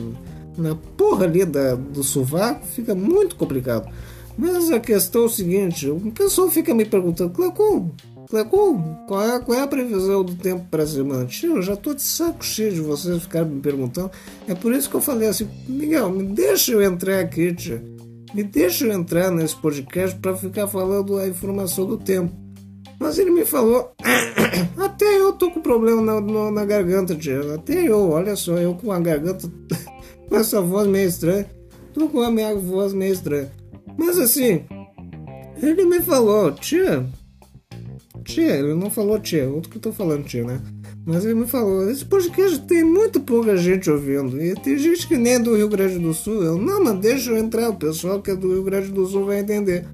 [0.56, 3.90] na porra ali da, do sovaco, fica muito complicado.
[4.36, 7.32] Mas a questão é o seguinte, o pessoal fica me perguntando,
[8.28, 8.42] Qual
[9.22, 11.24] é, qual é a previsão do tempo para a semana?
[11.24, 14.10] Tio, eu já tô de saco cheio de vocês ficarem me perguntando.
[14.46, 17.82] É por isso que eu falei assim, Miguel, me deixa eu entrar aqui, tia.
[18.34, 22.30] Me deixa eu entrar nesse podcast para ficar falando a informação do tempo.
[23.00, 23.94] Mas ele me falou.
[24.76, 27.54] Até eu tô com problema na, na, na garganta, tio.
[27.54, 29.50] Até eu, olha só, eu com a garganta.
[30.28, 31.48] com essa voz meio estranha.
[31.94, 33.50] Tô com a minha voz meio estranha.
[33.96, 34.66] Mas assim.
[35.62, 37.06] Ele me falou, tia.
[38.28, 40.60] Tia, ele não falou tia, outro que eu tô falando tia, né?
[41.06, 44.38] Mas ele me falou, esse podcast tem muito pouca gente ouvindo.
[44.38, 46.42] E tem gente que nem é do Rio Grande do Sul.
[46.42, 49.24] Eu, não, mas deixa eu entrar, o pessoal que é do Rio Grande do Sul
[49.24, 49.86] vai entender.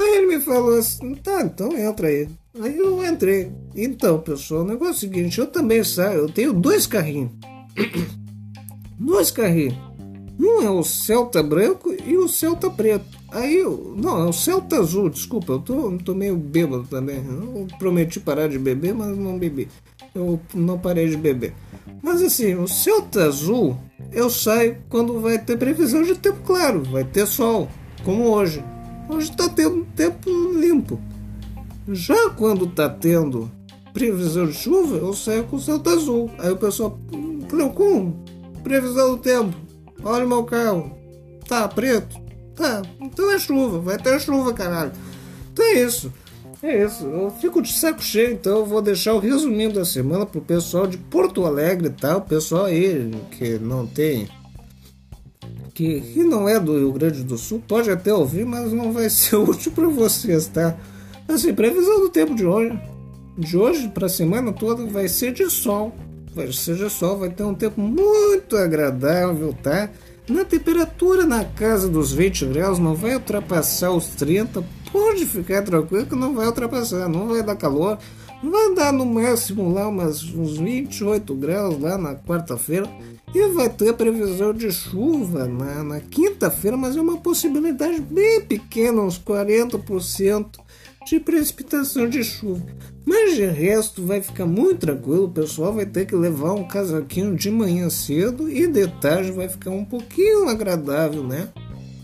[0.00, 2.28] Aí ele me falou assim, tá, então entra aí.
[2.60, 3.50] Aí eu entrei.
[3.74, 7.32] Então, pessoal, o negócio é o seguinte, eu também saio, eu tenho dois carrinhos.
[9.00, 9.74] dois carrinhos.
[10.42, 13.06] Um é o Celta branco e o Celta preto.
[13.30, 13.62] Aí.
[13.96, 17.18] Não, é o Celta azul, desculpa, eu tô, tô meio bêbado também.
[17.18, 19.68] Eu prometi parar de beber, mas não bebi.
[20.12, 21.54] Eu não parei de beber.
[22.02, 23.78] Mas assim, o Celta azul
[24.10, 27.68] eu saio quando vai ter previsão de tempo claro, vai ter sol,
[28.04, 28.64] como hoje.
[29.08, 30.28] Hoje está tendo tempo
[30.58, 31.00] limpo.
[31.88, 33.50] Já quando está tendo
[33.92, 36.30] previsão de chuva, eu saio com o céu azul.
[36.38, 36.98] Aí o pessoal,
[37.48, 38.12] Cleocum,
[38.64, 39.56] previsão do tempo.
[40.04, 40.96] Olha o meu carro.
[41.48, 42.20] Tá preto?
[42.54, 44.92] Tá, então é chuva, vai ter chuva, caralho.
[45.52, 46.12] Então é isso.
[46.62, 50.24] É isso, eu fico de saco cheio, então eu vou deixar o resumindo da semana
[50.24, 52.16] pro pessoal de Porto Alegre, tá?
[52.16, 54.28] O pessoal aí que não tem
[55.74, 59.08] que, que não é do Rio Grande do Sul, pode até ouvir, mas não vai
[59.08, 60.76] ser útil para vocês, tá?
[61.26, 62.78] Assim, previsão do tempo de hoje.
[63.38, 65.92] De hoje para semana toda vai ser de sol.
[66.52, 69.90] Ser de sol, vai ter um tempo muito agradável, tá?
[70.28, 74.64] Na temperatura na casa dos 20 graus não vai ultrapassar os 30.
[74.90, 77.98] Pode ficar tranquilo que não vai ultrapassar, não vai dar calor.
[78.42, 82.88] vai dar no máximo lá umas, uns 28 graus lá na quarta-feira
[83.34, 89.02] e vai ter previsão de chuva na, na quinta-feira, mas é uma possibilidade bem pequena,
[89.02, 90.61] uns 40%
[91.04, 92.62] de precipitação de chuva.
[93.04, 97.34] Mas de resto vai ficar muito tranquilo, o pessoal vai ter que levar um casaquinho
[97.34, 101.48] de manhã cedo e de tarde vai ficar um pouquinho agradável, né?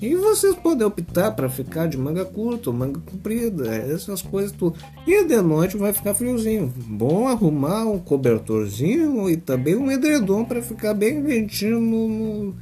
[0.00, 4.78] E vocês podem optar para ficar de manga curta manga comprida, essas coisas tudo.
[5.04, 6.72] E de noite vai ficar friozinho.
[6.86, 12.54] Bom arrumar um cobertorzinho e também um edredom para ficar bem ventinho no,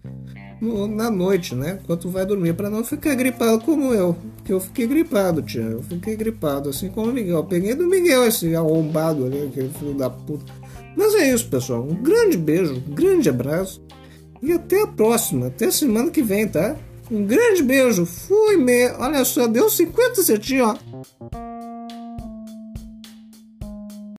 [0.60, 1.78] no, na noite, né?
[1.82, 4.16] Enquanto vai dormir, para não ficar gripado como eu.
[4.36, 5.62] Porque eu fiquei gripado, tia.
[5.62, 7.44] Eu fiquei gripado, assim como o Miguel.
[7.44, 10.52] Peguei do Miguel esse arrombado ali, aquele filho da puta.
[10.96, 11.82] Mas é isso, pessoal.
[11.82, 13.82] Um grande beijo, um grande abraço.
[14.42, 15.48] E até a próxima.
[15.48, 16.76] Até semana que vem, tá?
[17.10, 18.06] Um grande beijo.
[18.06, 18.88] Fui, me.
[18.98, 21.55] Olha só, deu 50 certinho, ó.